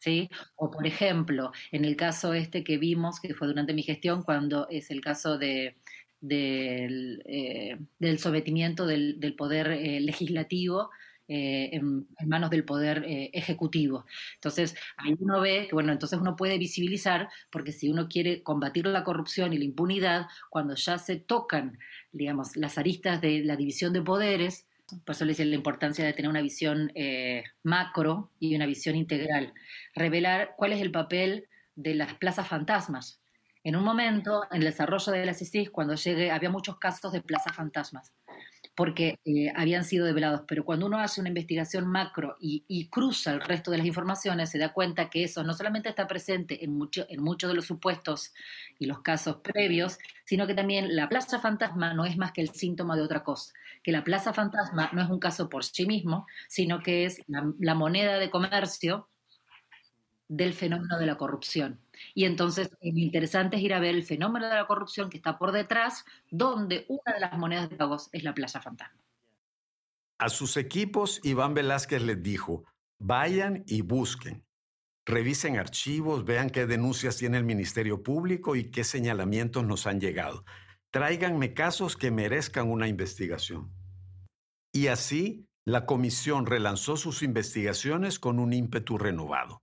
¿Sí? 0.00 0.28
O 0.56 0.68
por 0.68 0.84
ejemplo, 0.84 1.52
en 1.70 1.84
el 1.84 1.94
caso 1.94 2.34
este 2.34 2.64
que 2.64 2.76
vimos, 2.76 3.20
que 3.20 3.34
fue 3.34 3.46
durante 3.46 3.72
mi 3.72 3.84
gestión, 3.84 4.24
cuando 4.24 4.66
es 4.68 4.90
el 4.90 5.00
caso 5.00 5.38
de, 5.38 5.76
del, 6.20 7.22
eh, 7.24 7.78
sometimiento 8.18 8.86
del, 8.86 9.34
poder 9.36 9.68
eh, 9.68 10.00
legislativo 10.00 10.90
eh, 11.34 11.70
en, 11.72 12.06
manos 12.26 12.50
del 12.50 12.62
poder 12.62 13.04
eh, 13.06 13.30
ejecutivo. 13.32 14.04
Entonces, 14.34 14.74
ahí 14.98 15.16
uno 15.18 15.40
ve 15.40 15.66
que, 15.66 15.74
bueno, 15.74 15.90
entonces 15.90 16.18
uno 16.20 16.36
puede 16.36 16.58
visibilizar, 16.58 17.30
porque 17.50 17.72
si 17.72 17.88
uno 17.88 18.06
quiere 18.06 18.42
combatir 18.42 18.86
la 18.86 19.02
corrupción 19.02 19.54
y 19.54 19.56
la 19.56 19.64
impunidad, 19.64 20.26
cuando 20.50 20.74
ya 20.74 20.98
se 20.98 21.16
tocan, 21.16 21.78
digamos, 22.12 22.54
las 22.56 22.76
aristas 22.76 23.22
de 23.22 23.42
la 23.44 23.56
división 23.56 23.94
de 23.94 24.02
poderes, 24.02 24.66
por 25.06 25.14
eso 25.14 25.24
les 25.24 25.38
decía 25.38 25.48
la 25.48 25.56
importancia 25.56 26.04
de 26.04 26.12
tener 26.12 26.28
una 26.28 26.42
visión 26.42 26.92
eh, 26.94 27.44
macro 27.62 28.30
y 28.38 28.54
una 28.54 28.66
visión 28.66 28.94
integral. 28.94 29.54
Revelar 29.94 30.52
cuál 30.58 30.74
es 30.74 30.82
el 30.82 30.90
papel 30.90 31.48
de 31.76 31.94
las 31.94 32.12
plazas 32.12 32.46
fantasmas. 32.46 33.22
En 33.64 33.74
un 33.74 33.84
momento, 33.84 34.42
en 34.50 34.58
el 34.58 34.64
desarrollo 34.64 35.12
de 35.12 35.24
la 35.24 35.32
CICIS, 35.32 35.70
cuando 35.70 35.94
llegué, 35.94 36.30
había 36.30 36.50
muchos 36.50 36.78
casos 36.78 37.10
de 37.10 37.22
plazas 37.22 37.56
fantasmas 37.56 38.12
porque 38.74 39.18
eh, 39.24 39.52
habían 39.54 39.84
sido 39.84 40.06
develados. 40.06 40.42
Pero 40.48 40.64
cuando 40.64 40.86
uno 40.86 40.98
hace 40.98 41.20
una 41.20 41.28
investigación 41.28 41.86
macro 41.86 42.36
y, 42.40 42.88
cruza 42.88 43.32
el 43.32 43.40
resto 43.40 43.70
de 43.70 43.78
las 43.78 43.86
informaciones, 43.86 44.50
se 44.50 44.58
da 44.58 44.72
cuenta 44.72 45.10
que 45.10 45.24
eso 45.24 45.44
no 45.44 45.52
solamente 45.54 45.88
está 45.88 46.06
presente 46.06 46.64
en, 46.64 46.72
mucho, 46.72 47.06
en 47.08 47.22
muchos 47.22 47.50
de 47.50 47.54
los 47.54 47.66
supuestos 47.66 48.32
y 48.78 48.86
los 48.86 49.00
casos 49.00 49.36
previos, 49.42 49.98
sino 50.24 50.46
que 50.46 50.54
también 50.54 50.94
la 50.96 51.08
plaza 51.08 51.40
fantasma 51.40 51.94
no 51.94 52.04
es 52.04 52.16
más 52.16 52.32
que 52.32 52.40
el 52.40 52.50
síntoma 52.50 52.96
de 52.96 53.02
otra 53.02 53.22
cosa, 53.22 53.52
que 53.82 53.92
la 53.92 54.04
plaza 54.04 54.32
fantasma 54.32 54.90
no 54.92 55.02
es 55.02 55.10
un 55.10 55.18
caso 55.18 55.48
por 55.48 55.64
sí 55.64 55.86
mismo, 55.86 56.26
sino 56.48 56.80
que 56.82 57.04
es 57.04 57.22
la 57.28 57.74
moneda 57.74 58.18
de 58.18 58.30
comercio 58.30 59.08
del 60.28 60.54
fenómeno 60.54 60.98
de 60.98 61.06
la 61.06 61.16
corrupción. 61.16 61.81
Y 62.14 62.24
entonces 62.24 62.70
lo 62.70 62.98
interesante 62.98 63.56
es 63.56 63.62
ir 63.62 63.74
a 63.74 63.80
ver 63.80 63.94
el 63.94 64.02
fenómeno 64.04 64.48
de 64.48 64.54
la 64.54 64.66
corrupción 64.66 65.10
que 65.10 65.16
está 65.16 65.38
por 65.38 65.52
detrás, 65.52 66.04
donde 66.30 66.86
una 66.88 67.14
de 67.14 67.20
las 67.20 67.38
monedas 67.38 67.70
de 67.70 67.76
pagos 67.76 68.08
es 68.12 68.24
la 68.24 68.34
Plaza 68.34 68.60
Fantasma. 68.60 69.02
A 70.18 70.28
sus 70.28 70.56
equipos, 70.56 71.20
Iván 71.24 71.54
Velázquez 71.54 72.02
les 72.02 72.22
dijo, 72.22 72.64
vayan 72.98 73.64
y 73.66 73.82
busquen. 73.82 74.44
Revisen 75.04 75.58
archivos, 75.58 76.24
vean 76.24 76.50
qué 76.50 76.66
denuncias 76.66 77.16
tiene 77.16 77.38
el 77.38 77.44
Ministerio 77.44 78.04
Público 78.04 78.54
y 78.54 78.70
qué 78.70 78.84
señalamientos 78.84 79.64
nos 79.64 79.88
han 79.88 80.00
llegado. 80.00 80.44
Tráiganme 80.92 81.54
casos 81.54 81.96
que 81.96 82.12
merezcan 82.12 82.70
una 82.70 82.86
investigación. 82.86 83.72
Y 84.72 84.86
así, 84.86 85.48
la 85.64 85.86
comisión 85.86 86.46
relanzó 86.46 86.96
sus 86.96 87.22
investigaciones 87.22 88.18
con 88.18 88.38
un 88.38 88.52
ímpetu 88.52 88.98
renovado. 88.98 89.62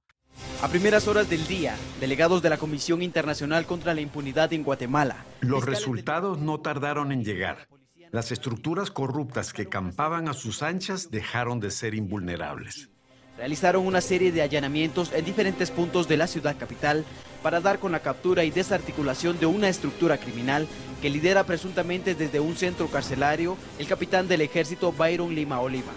A 0.61 0.67
primeras 0.67 1.07
horas 1.07 1.29
del 1.29 1.47
día, 1.47 1.75
delegados 1.99 2.41
de 2.41 2.49
la 2.49 2.57
Comisión 2.57 3.01
Internacional 3.01 3.65
contra 3.65 3.93
la 3.93 4.01
Impunidad 4.01 4.51
en 4.51 4.63
Guatemala. 4.63 5.23
Los 5.39 5.65
resultados 5.65 6.39
no 6.39 6.59
tardaron 6.59 7.11
en 7.11 7.23
llegar. 7.23 7.67
Las 8.11 8.31
estructuras 8.31 8.91
corruptas 8.91 9.53
que 9.53 9.69
campaban 9.69 10.27
a 10.27 10.33
sus 10.33 10.63
anchas 10.63 11.11
dejaron 11.11 11.59
de 11.59 11.71
ser 11.71 11.93
invulnerables. 11.93 12.89
realizaron 13.37 13.85
una 13.85 14.01
serie 14.01 14.33
de 14.33 14.41
allanamientos 14.41 15.13
en 15.13 15.23
diferentes 15.23 15.71
puntos 15.71 16.09
de 16.09 16.17
la 16.17 16.27
ciudad 16.27 16.57
capital 16.57 17.05
para 17.41 17.61
dar 17.61 17.79
con 17.79 17.93
la 17.93 18.01
captura 18.01 18.43
y 18.43 18.51
desarticulación 18.51 19.39
de 19.39 19.45
una 19.45 19.69
estructura 19.69 20.17
criminal 20.17 20.67
que 21.01 21.09
lidera 21.09 21.45
presuntamente 21.45 22.15
desde 22.15 22.41
un 22.41 22.57
centro 22.57 22.87
carcelario 22.87 23.55
el 23.77 23.87
capitán 23.87 24.27
del 24.27 24.41
ejército 24.41 24.91
Byron 24.91 25.33
Lima 25.33 25.61
Oliva. 25.61 25.93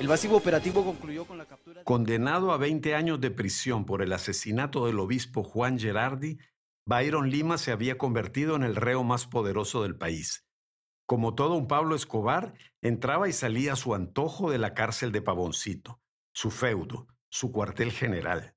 El 0.00 0.08
masivo 0.08 0.38
operativo 0.38 0.82
concluyó 0.82 1.26
con 1.26 1.36
la 1.36 1.44
captura... 1.44 1.84
Condenado 1.84 2.52
a 2.52 2.56
20 2.56 2.94
años 2.94 3.20
de 3.20 3.30
prisión 3.30 3.84
por 3.84 4.00
el 4.00 4.14
asesinato 4.14 4.86
del 4.86 4.98
obispo 4.98 5.44
Juan 5.44 5.78
Gerardi, 5.78 6.38
Byron 6.86 7.28
Lima 7.28 7.58
se 7.58 7.70
había 7.70 7.98
convertido 7.98 8.56
en 8.56 8.62
el 8.62 8.76
reo 8.76 9.04
más 9.04 9.26
poderoso 9.26 9.82
del 9.82 9.96
país. 9.96 10.48
Como 11.04 11.34
todo 11.34 11.54
un 11.54 11.68
Pablo 11.68 11.94
Escobar, 11.94 12.54
entraba 12.80 13.28
y 13.28 13.34
salía 13.34 13.74
a 13.74 13.76
su 13.76 13.94
antojo 13.94 14.50
de 14.50 14.56
la 14.56 14.72
cárcel 14.72 15.12
de 15.12 15.20
Pavoncito, 15.20 16.00
su 16.32 16.50
feudo, 16.50 17.06
su 17.28 17.52
cuartel 17.52 17.92
general. 17.92 18.54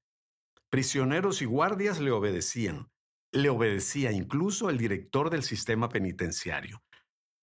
Prisioneros 0.69 1.41
y 1.41 1.45
guardias 1.45 1.99
le 1.99 2.11
obedecían. 2.11 2.89
Le 3.33 3.49
obedecía 3.49 4.13
incluso 4.13 4.69
el 4.69 4.77
director 4.77 5.29
del 5.29 5.43
sistema 5.43 5.89
penitenciario. 5.89 6.81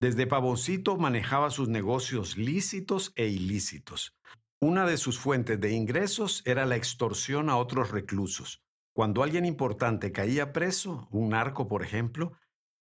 Desde 0.01 0.25
Pavoncito 0.25 0.97
manejaba 0.97 1.51
sus 1.51 1.69
negocios 1.69 2.35
lícitos 2.35 3.13
e 3.15 3.27
ilícitos. 3.27 4.17
Una 4.59 4.87
de 4.87 4.97
sus 4.97 5.19
fuentes 5.19 5.59
de 5.59 5.73
ingresos 5.73 6.41
era 6.47 6.65
la 6.65 6.75
extorsión 6.75 7.51
a 7.51 7.57
otros 7.57 7.91
reclusos. 7.91 8.63
Cuando 8.93 9.21
alguien 9.21 9.45
importante 9.45 10.11
caía 10.11 10.53
preso, 10.53 11.07
un 11.11 11.29
narco 11.29 11.67
por 11.67 11.83
ejemplo, 11.83 12.31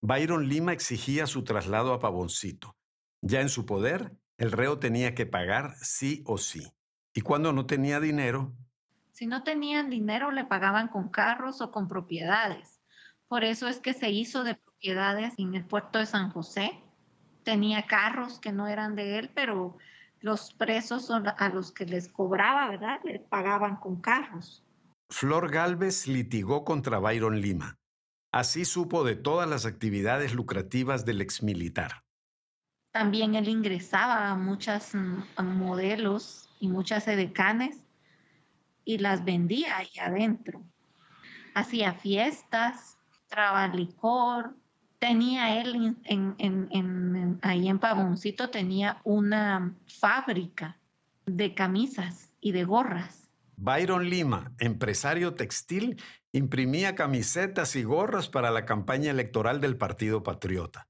Byron 0.01 0.49
Lima 0.49 0.73
exigía 0.73 1.27
su 1.27 1.45
traslado 1.45 1.93
a 1.93 2.01
Pavoncito. 2.01 2.75
Ya 3.21 3.43
en 3.43 3.51
su 3.51 3.67
poder, 3.67 4.17
el 4.39 4.51
reo 4.51 4.79
tenía 4.79 5.15
que 5.15 5.27
pagar 5.27 5.75
sí 5.77 6.25
o 6.25 6.39
sí. 6.39 6.73
Y 7.13 7.21
cuando 7.21 7.53
no 7.53 7.67
tenía 7.67 8.01
dinero... 8.01 8.55
Si 9.13 9.27
no 9.27 9.43
tenían 9.43 9.91
dinero, 9.91 10.31
le 10.31 10.47
pagaban 10.47 10.89
con 10.89 11.11
carros 11.11 11.61
o 11.61 11.71
con 11.71 11.87
propiedades. 11.87 12.81
Por 13.29 13.45
eso 13.45 13.69
es 13.69 13.79
que 13.79 13.93
se 13.93 14.09
hizo 14.09 14.43
de 14.43 14.55
propiedades 14.55 15.35
en 15.37 15.55
el 15.55 15.67
puerto 15.67 15.99
de 15.99 16.07
San 16.07 16.31
José. 16.31 16.83
Tenía 17.45 17.87
carros 17.87 18.39
que 18.39 18.53
no 18.53 18.69
eran 18.69 18.97
de 18.97 19.19
él, 19.19 19.31
pero 19.35 19.77
los 20.21 20.53
presos 20.53 21.11
a 21.11 21.49
los 21.49 21.73
que 21.73 21.87
les 21.87 22.09
cobraba, 22.09 22.69
¿verdad? 22.69 23.01
Le 23.05 23.21
pagaban 23.21 23.77
con 23.77 24.01
carros. 24.01 24.63
Flor 25.09 25.51
Galvez 25.51 26.07
litigó 26.07 26.65
contra 26.65 26.99
Byron 26.99 27.41
Lima. 27.41 27.79
Así 28.33 28.65
supo 28.65 29.03
de 29.03 29.17
todas 29.17 29.49
las 29.49 29.67
actividades 29.67 30.35
lucrativas 30.35 31.05
del 31.05 31.21
exmilitar. 31.21 32.05
También 32.93 33.35
él 33.35 33.49
ingresaba 33.49 34.31
a 34.31 34.37
muchas 34.37 34.95
mm, 34.95 35.43
modelos 35.43 36.49
y 36.61 36.69
muchas 36.69 37.09
edecanes 37.09 37.79
y 38.85 38.99
las 38.99 39.25
vendía 39.25 39.79
ahí 39.79 39.91
adentro. 40.01 40.63
Hacía 41.55 41.95
fiestas, 41.95 42.99
traba 43.29 43.67
licor. 43.69 44.57
Tenía 45.01 45.61
él 45.63 45.97
en, 46.05 47.39
ahí 47.41 47.69
en 47.69 47.79
Pavoncito, 47.79 48.51
tenía 48.51 49.01
una 49.03 49.75
fábrica 49.87 50.79
de 51.25 51.55
camisas 51.55 52.35
y 52.39 52.53
de 52.53 52.65
gorras. 52.65 53.31
Byron 53.57 54.11
Lima, 54.11 54.53
empresario 54.59 55.35
textil, 55.35 56.01
imprimía 56.33 56.95
camisetas 56.95 57.77
y 57.77 57.83
gorras 57.83 58.29
para 58.29 58.51
la 58.51 58.67
campaña 58.67 59.11
electoral 59.11 59.63
del 59.63 59.79
Partido 59.79 60.23
Patriota. 60.23 60.89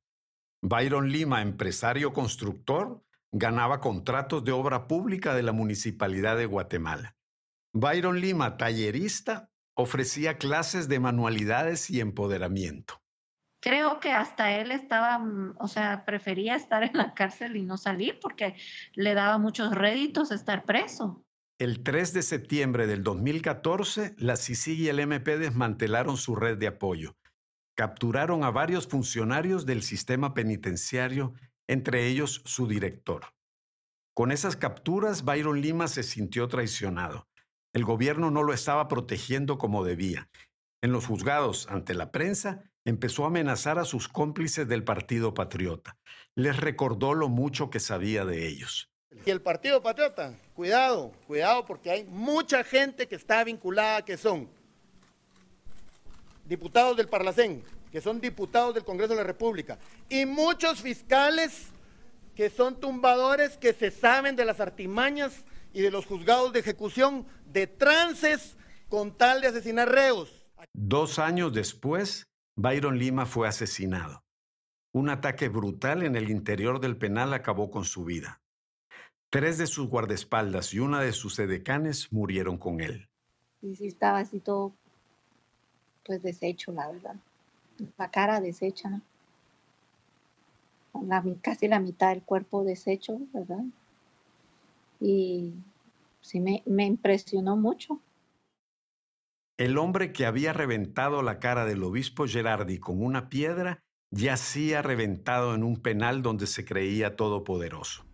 Byron 0.61 1.11
Lima, 1.11 1.41
empresario 1.41 2.13
constructor, 2.13 3.05
ganaba 3.31 3.81
contratos 3.81 4.43
de 4.45 4.51
obra 4.51 4.89
pública 4.89 5.35
de 5.35 5.45
la 5.45 5.53
Municipalidad 5.53 6.37
de 6.37 6.47
Guatemala. 6.47 7.17
Byron 7.73 8.21
Lima, 8.21 8.57
tallerista, 8.57 9.51
ofrecía 9.75 10.37
clases 10.37 10.89
de 10.89 10.99
manualidades 10.99 11.91
y 11.91 12.01
empoderamiento. 12.01 13.00
Creo 13.61 14.01
que 14.01 14.11
hasta 14.11 14.57
él 14.57 14.71
estaba, 14.71 15.19
mm, 15.19 15.57
o 15.59 15.69
sea, 15.69 16.05
prefería 16.07 16.57
estar 16.57 16.83
en 16.83 16.97
la 16.97 17.15
cárcel 17.15 17.57
y 17.57 17.63
no 17.63 17.77
salir 17.77 18.19
porque 18.21 18.57
le 18.95 19.15
daba 19.15 19.39
muchos 19.39 19.75
réditos 19.75 20.33
estar 20.33 20.65
preso. 20.65 21.25
El 21.59 21.83
3 21.83 22.15
de 22.15 22.23
septiembre 22.23 22.87
del 22.87 23.03
2014, 23.03 24.15
la 24.17 24.37
CICIG 24.37 24.79
y 24.81 24.89
el 24.89 24.99
MP 24.99 25.37
desmantelaron 25.37 26.17
su 26.17 26.35
red 26.35 26.57
de 26.57 26.69
apoyo. 26.69 27.19
Capturaron 27.77 28.45
a 28.45 28.51
varios 28.51 28.89
funcionarios 28.89 29.67
del 29.67 29.83
sistema 29.83 30.33
penitenciario, 30.33 31.35
entre 31.69 32.07
ellos 32.07 32.41
su 32.47 32.67
director. 32.67 33.27
Con 34.15 34.33
esas 34.33 34.57
capturas, 34.57 35.25
Byron 35.25 35.61
Lima 35.61 35.87
se 35.87 36.03
sintió 36.03 36.49
traicionado. 36.49 37.29
El 37.75 37.85
gobierno 37.85 38.31
no 38.31 38.43
lo 38.43 38.55
estaba 38.55 38.89
protegiendo 38.89 39.59
como 39.59 39.85
debía. 39.85 40.31
En 40.83 40.93
los 40.93 41.07
juzgados, 41.07 41.69
ante 41.69 41.93
la 41.93 42.11
prensa, 42.11 42.70
empezó 42.91 43.25
a 43.25 43.29
amenazar 43.29 43.79
a 43.79 43.85
sus 43.85 44.09
cómplices 44.09 44.69
del 44.69 44.85
Partido 44.85 45.33
Patriota. 45.33 45.97
Les 46.35 46.57
recordó 46.57 47.15
lo 47.15 47.29
mucho 47.29 47.71
que 47.71 47.81
sabía 47.81 48.25
de 48.25 48.47
ellos. 48.47 48.91
Y 49.27 49.31
el 49.31 49.41
Partido 49.41 49.83
Patriota, 49.83 50.35
cuidado, 50.55 51.13
cuidado 51.27 51.65
porque 51.67 51.91
hay 51.91 52.05
mucha 52.05 52.63
gente 52.63 53.09
que 53.09 53.17
está 53.17 53.43
vinculada, 53.43 54.05
que 54.05 54.17
son 54.17 54.49
diputados 56.45 56.97
del 56.97 57.09
Parlacén, 57.09 57.63
que 57.91 58.01
son 58.01 58.21
diputados 58.21 58.75
del 58.75 58.85
Congreso 58.85 59.15
de 59.15 59.21
la 59.21 59.27
República, 59.27 59.79
y 60.09 60.27
muchos 60.27 60.81
fiscales 60.81 61.69
que 62.35 62.51
son 62.51 62.79
tumbadores, 62.79 63.57
que 63.57 63.73
se 63.73 63.91
saben 63.91 64.37
de 64.37 64.45
las 64.45 64.61
artimañas 64.61 65.45
y 65.73 65.83
de 65.83 65.91
los 65.91 66.07
juzgados 66.07 66.53
de 66.53 66.61
ejecución 66.61 67.27
de 67.47 67.67
trances 67.67 68.57
con 68.89 69.13
tal 69.17 69.41
de 69.41 69.49
asesinar 69.49 69.91
reos. 69.91 70.47
Dos 70.73 71.19
años 71.19 71.53
después, 71.53 72.25
Byron 72.57 72.99
Lima 72.99 73.27
fue 73.27 73.49
asesinado. 73.49 74.23
Un 74.93 75.09
ataque 75.09 75.49
brutal 75.49 76.03
en 76.03 76.17
el 76.17 76.31
interior 76.31 76.81
del 76.81 76.97
penal 76.97 77.33
acabó 77.33 77.71
con 77.71 77.85
su 77.85 78.05
vida. 78.05 78.41
Tres 79.31 79.59
de 79.59 79.69
sus 79.69 79.89
guardaespaldas 79.89 80.75
y 80.75 80.81
una 80.81 81.01
de 81.01 81.13
sus 81.13 81.39
edecanes 81.39 82.13
murieron 82.13 82.59
con 82.59 82.81
él. 82.81 83.09
Y 83.63 83.77
sí 83.77 83.87
estaba 83.87 84.19
así 84.19 84.41
todo, 84.41 84.73
pues 86.05 86.23
deshecho, 86.23 86.73
la 86.73 86.89
verdad. 86.89 87.15
La 87.97 88.11
cara 88.11 88.41
deshecha, 88.41 89.01
casi 91.41 91.69
la 91.69 91.79
mitad 91.79 92.09
del 92.09 92.23
cuerpo 92.23 92.65
deshecho, 92.65 93.19
¿verdad? 93.33 93.65
Y 94.99 95.55
sí 96.21 96.41
me 96.41 96.85
impresionó 96.85 97.57
mucho. 97.57 98.01
El 99.61 99.77
hombre 99.77 100.11
que 100.11 100.25
había 100.25 100.55
reventado 100.55 101.21
la 101.21 101.39
cara 101.39 101.67
del 101.67 101.85
obispo 101.85 102.27
Gerardi 102.27 102.79
con 102.79 103.03
una 103.03 103.29
piedra 103.29 103.85
yacía 104.11 104.81
reventado 104.81 105.55
en 105.55 105.65
un 105.65 105.83
penal 105.83 106.23
donde 106.23 106.47
se 106.47 106.65
creía 106.65 107.15
todopoderoso. 107.15 108.07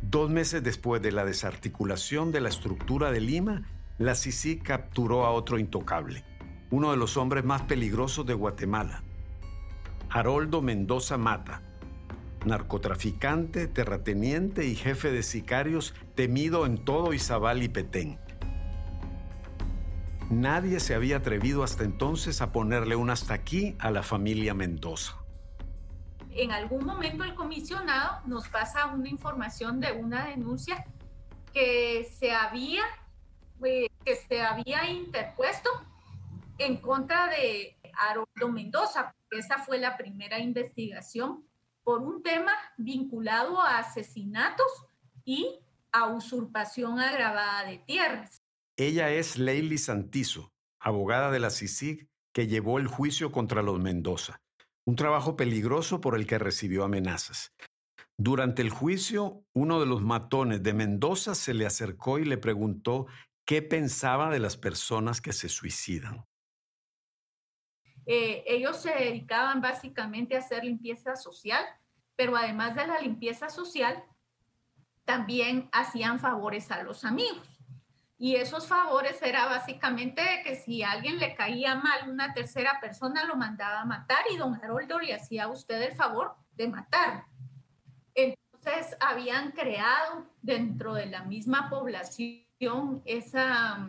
Dos 0.00 0.28
meses 0.28 0.64
después 0.64 1.00
de 1.00 1.12
la 1.12 1.24
desarticulación 1.24 2.32
de 2.32 2.40
la 2.40 2.48
estructura 2.48 3.12
de 3.12 3.20
Lima, 3.20 3.62
la 3.98 4.16
CICI 4.16 4.58
capturó 4.58 5.26
a 5.26 5.30
otro 5.30 5.60
intocable, 5.60 6.24
uno 6.72 6.90
de 6.90 6.96
los 6.96 7.16
hombres 7.16 7.44
más 7.44 7.62
peligrosos 7.62 8.26
de 8.26 8.34
Guatemala, 8.34 9.04
Haroldo 10.12 10.62
Mendoza 10.62 11.16
Mata, 11.16 11.62
narcotraficante, 12.44 13.66
terrateniente 13.66 14.66
y 14.66 14.74
jefe 14.74 15.10
de 15.10 15.22
sicarios 15.22 15.94
temido 16.14 16.66
en 16.66 16.84
todo 16.84 17.12
Izabal 17.12 17.62
y 17.62 17.68
Petén. 17.68 18.18
Nadie 20.30 20.80
se 20.80 20.94
había 20.94 21.18
atrevido 21.18 21.62
hasta 21.62 21.84
entonces 21.84 22.40
a 22.42 22.52
ponerle 22.52 22.96
un 22.96 23.10
hasta 23.10 23.34
aquí 23.34 23.76
a 23.78 23.90
la 23.90 24.02
familia 24.02 24.54
Mendoza 24.54 25.22
en 26.34 26.50
algún 26.50 26.84
momento 26.84 27.24
el 27.24 27.34
comisionado 27.34 28.20
nos 28.26 28.48
pasa 28.48 28.86
una 28.86 29.08
información 29.08 29.80
de 29.80 29.92
una 29.92 30.26
denuncia 30.26 30.84
que 31.52 32.08
se 32.18 32.32
había, 32.32 32.82
eh, 33.64 33.88
que 34.04 34.16
se 34.16 34.40
había 34.40 34.88
interpuesto 34.88 35.68
en 36.58 36.78
contra 36.78 37.28
de 37.28 37.76
Haroldo 37.94 38.48
Mendoza. 38.48 39.14
Esa 39.32 39.58
fue 39.58 39.78
la 39.78 39.96
primera 39.96 40.38
investigación 40.38 41.44
por 41.82 42.02
un 42.02 42.22
tema 42.22 42.52
vinculado 42.76 43.60
a 43.60 43.78
asesinatos 43.78 44.86
y 45.24 45.58
a 45.90 46.06
usurpación 46.06 47.00
agravada 47.00 47.68
de 47.68 47.78
tierras. 47.78 48.40
Ella 48.76 49.10
es 49.10 49.36
Leili 49.38 49.78
Santizo, 49.78 50.52
abogada 50.80 51.30
de 51.30 51.40
la 51.40 51.50
CICIG, 51.50 52.08
que 52.32 52.46
llevó 52.46 52.78
el 52.78 52.86
juicio 52.86 53.32
contra 53.32 53.62
los 53.62 53.80
Mendoza 53.80 54.42
un 54.84 54.96
trabajo 54.96 55.36
peligroso 55.36 56.00
por 56.00 56.16
el 56.16 56.26
que 56.26 56.38
recibió 56.38 56.84
amenazas. 56.84 57.52
Durante 58.18 58.62
el 58.62 58.70
juicio, 58.70 59.44
uno 59.54 59.80
de 59.80 59.86
los 59.86 60.02
matones 60.02 60.62
de 60.62 60.74
Mendoza 60.74 61.34
se 61.34 61.54
le 61.54 61.66
acercó 61.66 62.18
y 62.18 62.24
le 62.24 62.36
preguntó 62.36 63.06
qué 63.44 63.62
pensaba 63.62 64.30
de 64.30 64.38
las 64.38 64.56
personas 64.56 65.20
que 65.20 65.32
se 65.32 65.48
suicidan. 65.48 66.24
Eh, 68.06 68.42
ellos 68.46 68.80
se 68.80 68.90
dedicaban 68.90 69.60
básicamente 69.60 70.36
a 70.36 70.40
hacer 70.40 70.64
limpieza 70.64 71.16
social, 71.16 71.64
pero 72.16 72.36
además 72.36 72.74
de 72.74 72.86
la 72.86 73.00
limpieza 73.00 73.48
social, 73.48 74.02
también 75.04 75.68
hacían 75.72 76.18
favores 76.18 76.70
a 76.70 76.82
los 76.82 77.04
amigos. 77.04 77.48
Y 78.18 78.36
esos 78.36 78.68
favores 78.68 79.20
era 79.20 79.46
básicamente 79.46 80.22
que 80.44 80.54
si 80.54 80.84
alguien 80.84 81.18
le 81.18 81.34
caía 81.34 81.74
mal, 81.74 82.08
una 82.08 82.32
tercera 82.32 82.78
persona 82.80 83.24
lo 83.24 83.34
mandaba 83.34 83.80
a 83.80 83.84
matar 83.84 84.24
y 84.32 84.36
don 84.36 84.54
Haroldo 84.54 85.00
le 85.00 85.12
hacía 85.12 85.44
a 85.44 85.48
usted 85.48 85.82
el 85.82 85.92
favor 85.92 86.36
de 86.52 86.68
matar. 86.68 87.24
Entonces 88.14 88.96
habían 89.00 89.50
creado 89.50 90.30
dentro 90.40 90.94
de 90.94 91.06
la 91.06 91.24
misma 91.24 91.68
población 91.68 93.02
esa, 93.04 93.88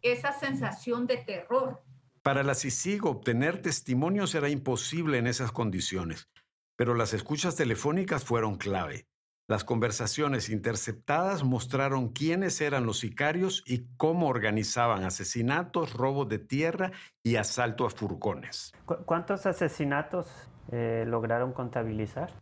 esa 0.00 0.32
sensación 0.32 1.08
de 1.08 1.16
terror. 1.16 1.82
Para 2.22 2.44
la 2.44 2.54
CICIG 2.54 3.04
obtener 3.04 3.60
testimonios 3.60 4.36
era 4.36 4.48
imposible 4.48 5.18
en 5.18 5.26
esas 5.26 5.50
condiciones, 5.50 6.28
pero 6.76 6.94
las 6.94 7.14
escuchas 7.14 7.56
telefónicas 7.56 8.24
fueron 8.24 8.58
clave. 8.58 9.08
Las 9.48 9.64
conversaciones 9.64 10.48
interceptadas 10.48 11.42
mostraron 11.42 12.10
quiénes 12.10 12.60
eran 12.60 12.86
los 12.86 13.00
sicarios 13.00 13.64
y 13.66 13.88
cómo 13.96 14.28
organizaban 14.28 15.02
asesinatos, 15.02 15.94
robos 15.94 16.28
de 16.28 16.38
tierra 16.38 16.92
y 17.24 17.34
asalto 17.34 17.86
a 17.86 17.90
furgones. 17.90 18.72
¿Cuántos 19.04 19.44
asesinatos 19.46 20.28
eh, 20.70 21.04
lograron 21.08 21.52
contabilizar? 21.52 22.32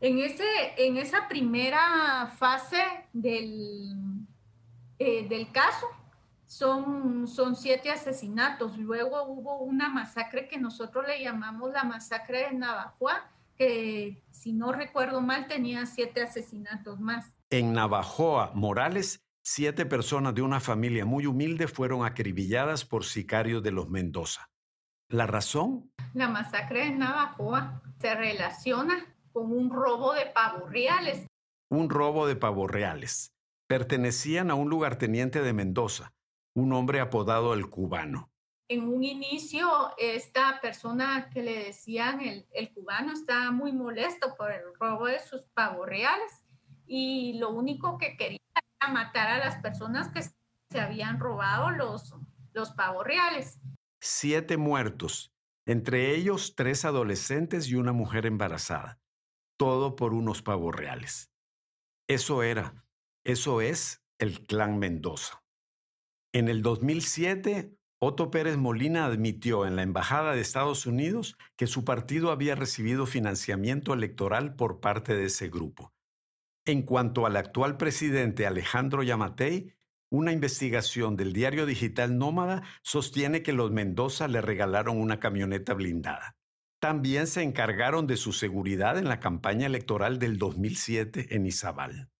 En, 0.00 0.18
ese, 0.18 0.44
en 0.76 0.98
esa 0.98 1.28
primera 1.28 2.30
fase 2.36 2.84
del, 3.14 4.26
eh, 4.98 5.26
del 5.26 5.50
caso 5.50 5.86
son, 6.54 7.26
son 7.26 7.56
siete 7.56 7.90
asesinatos. 7.90 8.78
Luego 8.78 9.24
hubo 9.24 9.58
una 9.58 9.88
masacre 9.88 10.46
que 10.46 10.56
nosotros 10.56 11.04
le 11.06 11.20
llamamos 11.20 11.72
la 11.72 11.82
masacre 11.82 12.46
de 12.46 12.52
Navajoa, 12.52 13.28
que 13.56 14.22
si 14.30 14.52
no 14.52 14.72
recuerdo 14.72 15.20
mal 15.20 15.48
tenía 15.48 15.84
siete 15.86 16.22
asesinatos 16.22 17.00
más. 17.00 17.32
En 17.50 17.72
Navajoa, 17.72 18.52
Morales, 18.54 19.20
siete 19.42 19.84
personas 19.84 20.34
de 20.34 20.42
una 20.42 20.60
familia 20.60 21.04
muy 21.04 21.26
humilde 21.26 21.66
fueron 21.66 22.04
acribilladas 22.04 22.84
por 22.84 23.04
sicarios 23.04 23.60
de 23.62 23.72
los 23.72 23.88
Mendoza. 23.88 24.48
¿La 25.08 25.26
razón? 25.26 25.90
La 26.14 26.28
masacre 26.28 26.84
de 26.84 26.90
Navajoa 26.92 27.82
se 27.98 28.14
relaciona 28.14 29.12
con 29.32 29.50
un 29.50 29.70
robo 29.70 30.14
de 30.14 30.26
pavos 30.26 30.70
reales. 30.70 31.26
Un 31.68 31.90
robo 31.90 32.28
de 32.28 32.36
pavos 32.36 32.70
reales. 32.70 33.32
Pertenecían 33.66 34.52
a 34.52 34.54
un 34.54 34.70
lugarteniente 34.70 35.42
de 35.42 35.52
Mendoza, 35.52 36.12
un 36.54 36.72
hombre 36.72 37.00
apodado 37.00 37.54
el 37.54 37.68
cubano. 37.68 38.30
En 38.68 38.88
un 38.88 39.04
inicio, 39.04 39.68
esta 39.98 40.60
persona 40.60 41.28
que 41.30 41.42
le 41.42 41.64
decían 41.64 42.20
el, 42.20 42.46
el 42.52 42.72
cubano 42.72 43.12
estaba 43.12 43.50
muy 43.50 43.72
molesto 43.72 44.34
por 44.36 44.50
el 44.50 44.62
robo 44.80 45.06
de 45.06 45.20
sus 45.20 45.42
pavos 45.52 45.86
reales 45.86 46.44
y 46.86 47.38
lo 47.38 47.50
único 47.50 47.98
que 47.98 48.16
quería 48.16 48.40
era 48.80 48.92
matar 48.92 49.28
a 49.28 49.38
las 49.38 49.56
personas 49.60 50.08
que 50.08 50.22
se 50.22 50.80
habían 50.80 51.20
robado 51.20 51.70
los, 51.70 52.14
los 52.52 52.70
pavos 52.72 53.04
reales. 53.04 53.60
Siete 54.00 54.56
muertos, 54.56 55.32
entre 55.66 56.14
ellos 56.14 56.54
tres 56.56 56.84
adolescentes 56.84 57.68
y 57.68 57.74
una 57.74 57.92
mujer 57.92 58.24
embarazada 58.24 58.98
todo 59.56 59.96
por 59.96 60.14
unos 60.14 60.42
pavos 60.42 60.74
reales. 60.74 61.32
Eso 62.08 62.42
era, 62.42 62.84
eso 63.24 63.60
es 63.60 64.04
el 64.18 64.46
clan 64.46 64.78
Mendoza. 64.78 65.43
En 66.34 66.48
el 66.48 66.60
2007, 66.62 67.74
Otto 68.00 68.30
Pérez 68.30 68.56
Molina 68.56 69.06
admitió 69.06 69.66
en 69.66 69.76
la 69.76 69.82
Embajada 69.82 70.34
de 70.34 70.40
Estados 70.40 70.84
Unidos 70.84 71.38
que 71.56 71.66
su 71.66 71.84
partido 71.84 72.30
había 72.30 72.56
recibido 72.56 73.06
financiamiento 73.06 73.94
electoral 73.94 74.56
por 74.56 74.80
parte 74.80 75.14
de 75.14 75.26
ese 75.26 75.48
grupo. 75.48 75.94
En 76.66 76.82
cuanto 76.82 77.24
al 77.24 77.36
actual 77.36 77.76
presidente 77.76 78.46
Alejandro 78.46 79.02
Yamatei, 79.02 79.72
una 80.10 80.32
investigación 80.32 81.16
del 81.16 81.32
diario 81.32 81.66
digital 81.66 82.18
Nómada 82.18 82.64
sostiene 82.82 83.42
que 83.42 83.52
los 83.52 83.70
Mendoza 83.70 84.28
le 84.28 84.40
regalaron 84.40 85.00
una 85.00 85.20
camioneta 85.20 85.72
blindada 85.72 86.36
también 86.84 87.26
se 87.26 87.42
encargaron 87.42 88.06
de 88.06 88.18
su 88.18 88.34
seguridad 88.34 88.98
en 88.98 89.08
la 89.08 89.18
campaña 89.18 89.64
electoral 89.64 90.18
del 90.18 90.36
2007 90.36 91.34
en 91.34 91.46
Izabal. 91.46 92.10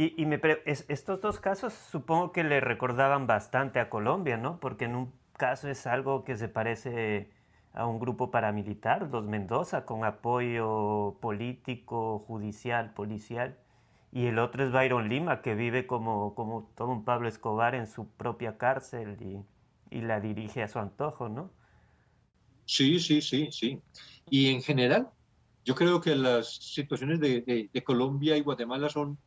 Y, 0.00 0.26
me 0.26 0.40
estos 0.64 1.20
dos 1.20 1.40
casos 1.40 1.72
supongo 1.72 2.30
que 2.30 2.44
le 2.44 2.60
recordaban 2.60 3.26
bastante 3.26 3.80
a 3.80 3.90
Colombia, 3.90 4.36
¿no? 4.36 4.60
Porque 4.60 4.84
en 4.84 4.94
un 4.94 5.12
caso 5.32 5.68
es 5.68 5.88
algo 5.88 6.22
que 6.22 6.36
se 6.36 6.48
parece 6.48 7.32
a 7.72 7.84
un 7.84 7.98
grupo 7.98 8.30
paramilitar, 8.30 9.08
los 9.10 9.24
Mendoza, 9.24 9.84
con 9.86 10.04
apoyo 10.04 11.16
político, 11.20 12.20
judicial, 12.20 12.94
policial. 12.94 13.58
Y 14.12 14.26
el 14.26 14.38
otro 14.38 14.64
es 14.64 14.70
Byron 14.70 15.08
Lima, 15.08 15.42
que 15.42 15.56
vive 15.56 15.88
como, 15.88 16.32
como 16.36 16.70
todo 16.76 16.90
un 16.90 17.04
Pablo 17.04 17.26
Escobar 17.26 17.74
en 17.74 17.88
su 17.88 18.08
propia 18.08 18.56
cárcel 18.56 19.16
y, 19.20 19.96
y 19.96 20.02
la 20.02 20.20
dirige 20.20 20.62
a 20.62 20.68
su 20.68 20.78
antojo, 20.78 21.28
¿no? 21.28 21.50
Sí, 22.66 23.00
sí, 23.00 23.20
sí, 23.20 23.48
sí. 23.50 23.82
Y 24.30 24.50
en 24.50 24.62
general, 24.62 25.10
yo 25.68 25.74
creo 25.74 26.00
que 26.00 26.14
las 26.16 26.54
situaciones 26.54 27.20
de, 27.20 27.68
Colombia 27.84 28.36
y 28.36 28.40
Guatemala 28.40 28.88
son 28.88 29.18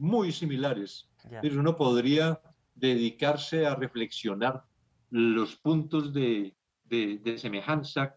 muy 0.00 0.32
similares. 0.32 1.08
Pero 1.42 1.60
uno 1.60 1.76
podría 1.76 2.40
dedicarse 2.74 3.66
a 3.66 3.74
reflexionar 3.74 4.64
los 5.10 5.56
puntos 5.56 6.12
de, 6.12 6.54
semejanza 7.36 8.16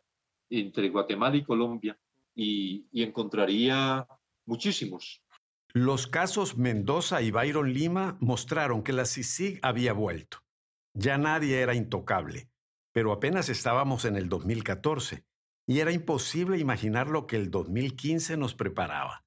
entre 0.50 0.90
Guatemala 0.90 1.36
y 1.36 1.44
Colombia 1.44 1.98
y, 2.34 2.88
y 2.92 3.04
encontraría 3.04 4.08
muchísimos. 4.46 5.22
Los 5.74 6.08
casos 6.08 6.58
Mendoza 6.58 7.22
y 7.22 7.32
Byron 7.32 7.74
Lima 7.74 8.18
mostraron 8.20 8.84
que 8.84 8.94
la 8.94 9.06
CICIG 9.06 9.60
había 9.62 9.94
vuelto. 9.94 10.38
Ya 10.94 11.18
nadie 11.18 11.60
era 11.60 11.76
intocable 11.76 12.50
pero 12.94 13.12
apenas 13.12 13.50
estábamos 13.50 14.06
en 14.06 14.16
el 14.16 14.30
2014 14.30 15.26
y 15.66 15.80
era 15.80 15.92
imposible 15.92 16.60
imaginar 16.60 17.10
lo 17.10 17.28
que 17.28 17.36
el 17.36 17.52
2015 17.52 18.38
nos 18.38 18.54
preparaba. 18.54 19.26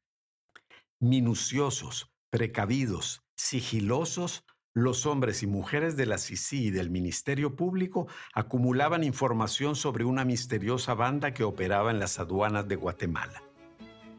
Minuciosos, 1.00 2.10
precavidos, 2.36 3.22
sigilosos, 3.34 4.44
los 4.74 5.06
hombres 5.06 5.42
y 5.42 5.46
mujeres 5.46 5.96
de 5.96 6.04
la 6.04 6.18
CICI 6.18 6.66
y 6.66 6.70
del 6.70 6.90
Ministerio 6.90 7.56
Público 7.56 8.08
acumulaban 8.34 9.04
información 9.04 9.74
sobre 9.74 10.04
una 10.04 10.26
misteriosa 10.26 10.92
banda 10.92 11.32
que 11.32 11.44
operaba 11.44 11.90
en 11.90 11.98
las 11.98 12.18
aduanas 12.18 12.68
de 12.68 12.76
Guatemala. 12.76 13.42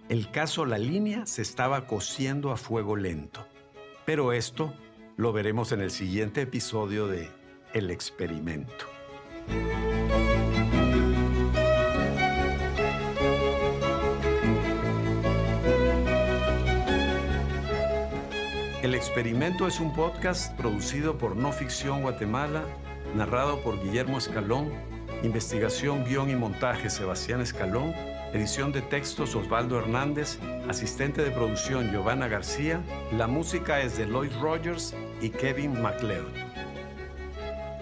El 0.09 0.31
caso 0.31 0.65
La 0.65 0.79
Línea 0.79 1.27
se 1.27 1.43
estaba 1.43 1.85
cociendo 1.85 2.49
a 2.49 2.57
fuego 2.57 2.95
lento. 2.95 3.45
Pero 4.03 4.33
esto 4.33 4.73
lo 5.15 5.31
veremos 5.31 5.71
en 5.71 5.81
el 5.81 5.91
siguiente 5.91 6.41
episodio 6.41 7.05
de 7.05 7.29
El 7.75 7.91
Experimento. 7.91 8.87
El 18.87 18.95
experimento 18.95 19.67
es 19.67 19.81
un 19.81 19.93
podcast 19.93 20.55
producido 20.55 21.17
por 21.17 21.35
No 21.35 21.51
Ficción 21.51 22.03
Guatemala, 22.03 22.63
narrado 23.15 23.59
por 23.59 23.83
Guillermo 23.83 24.17
Escalón, 24.17 24.71
investigación, 25.23 26.05
guion 26.05 26.29
y 26.29 26.35
montaje 26.35 26.89
Sebastián 26.89 27.41
Escalón, 27.41 27.93
edición 28.31 28.71
de 28.71 28.81
textos 28.81 29.35
Osvaldo 29.35 29.77
Hernández, 29.77 30.39
asistente 30.69 31.21
de 31.21 31.31
producción 31.31 31.91
Giovanna 31.91 32.29
García, 32.29 32.81
la 33.11 33.27
música 33.27 33.81
es 33.81 33.97
de 33.97 34.05
Lloyd 34.05 34.31
Rogers 34.39 34.95
y 35.19 35.31
Kevin 35.31 35.81
MacLeod. 35.81 36.31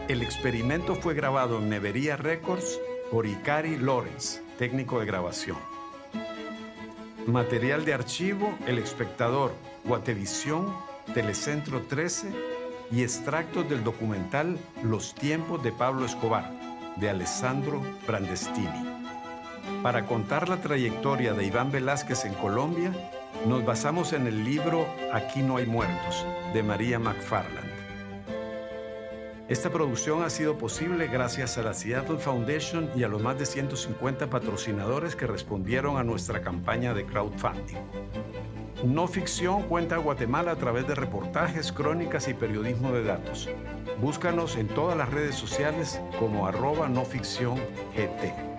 El 0.07 0.23
experimento 0.23 0.95
fue 0.95 1.13
grabado 1.13 1.59
en 1.59 1.69
Nevería 1.69 2.17
Records 2.17 2.79
por 3.11 3.27
Ikari 3.27 3.77
Lawrence, 3.77 4.41
técnico 4.57 4.99
de 4.99 5.05
grabación. 5.05 5.59
Material 7.27 7.85
de 7.85 7.93
archivo 7.93 8.57
El 8.65 8.79
Espectador, 8.79 9.51
Guatevisión, 9.83 10.94
Telecentro 11.13 11.81
13 11.83 12.31
y 12.91 13.03
extractos 13.03 13.69
del 13.69 13.83
documental 13.83 14.57
Los 14.83 15.13
tiempos 15.13 15.63
de 15.63 15.71
Pablo 15.71 16.05
Escobar, 16.05 16.51
de 16.97 17.09
Alessandro 17.09 17.81
Brandestini. 18.07 19.01
Para 19.81 20.05
contar 20.05 20.49
la 20.49 20.57
trayectoria 20.57 21.33
de 21.33 21.45
Iván 21.45 21.71
Velázquez 21.71 22.25
en 22.25 22.33
Colombia, 22.33 22.91
nos 23.47 23.63
basamos 23.65 24.13
en 24.13 24.27
el 24.27 24.43
libro 24.43 24.87
Aquí 25.13 25.41
no 25.41 25.57
hay 25.57 25.65
muertos, 25.65 26.25
de 26.53 26.63
María 26.63 26.99
McFarland. 26.99 27.71
Esta 29.47 29.69
producción 29.69 30.23
ha 30.23 30.29
sido 30.31 30.57
posible 30.57 31.07
gracias 31.07 31.59
a 31.59 31.61
la 31.61 31.75
Seattle 31.75 32.17
Foundation 32.17 32.89
y 32.95 33.03
a 33.03 33.07
los 33.07 33.21
más 33.21 33.37
de 33.37 33.45
150 33.45 34.27
patrocinadores 34.27 35.15
que 35.15 35.27
respondieron 35.27 35.97
a 35.97 36.03
nuestra 36.03 36.41
campaña 36.41 36.95
de 36.95 37.05
crowdfunding. 37.05 37.77
No 38.83 39.07
Ficción 39.07 39.63
cuenta 39.63 39.95
a 39.95 39.99
Guatemala 39.99 40.51
a 40.51 40.55
través 40.57 40.87
de 40.87 40.95
reportajes, 40.95 41.71
crónicas 41.71 42.27
y 42.27 42.33
periodismo 42.33 42.91
de 42.91 43.03
datos. 43.03 43.49
Búscanos 44.01 44.57
en 44.57 44.67
todas 44.67 44.97
las 44.97 45.09
redes 45.09 45.35
sociales 45.35 46.01
como 46.19 46.45
arroba 46.45 46.89
no 46.89 47.03
gt. 47.03 48.54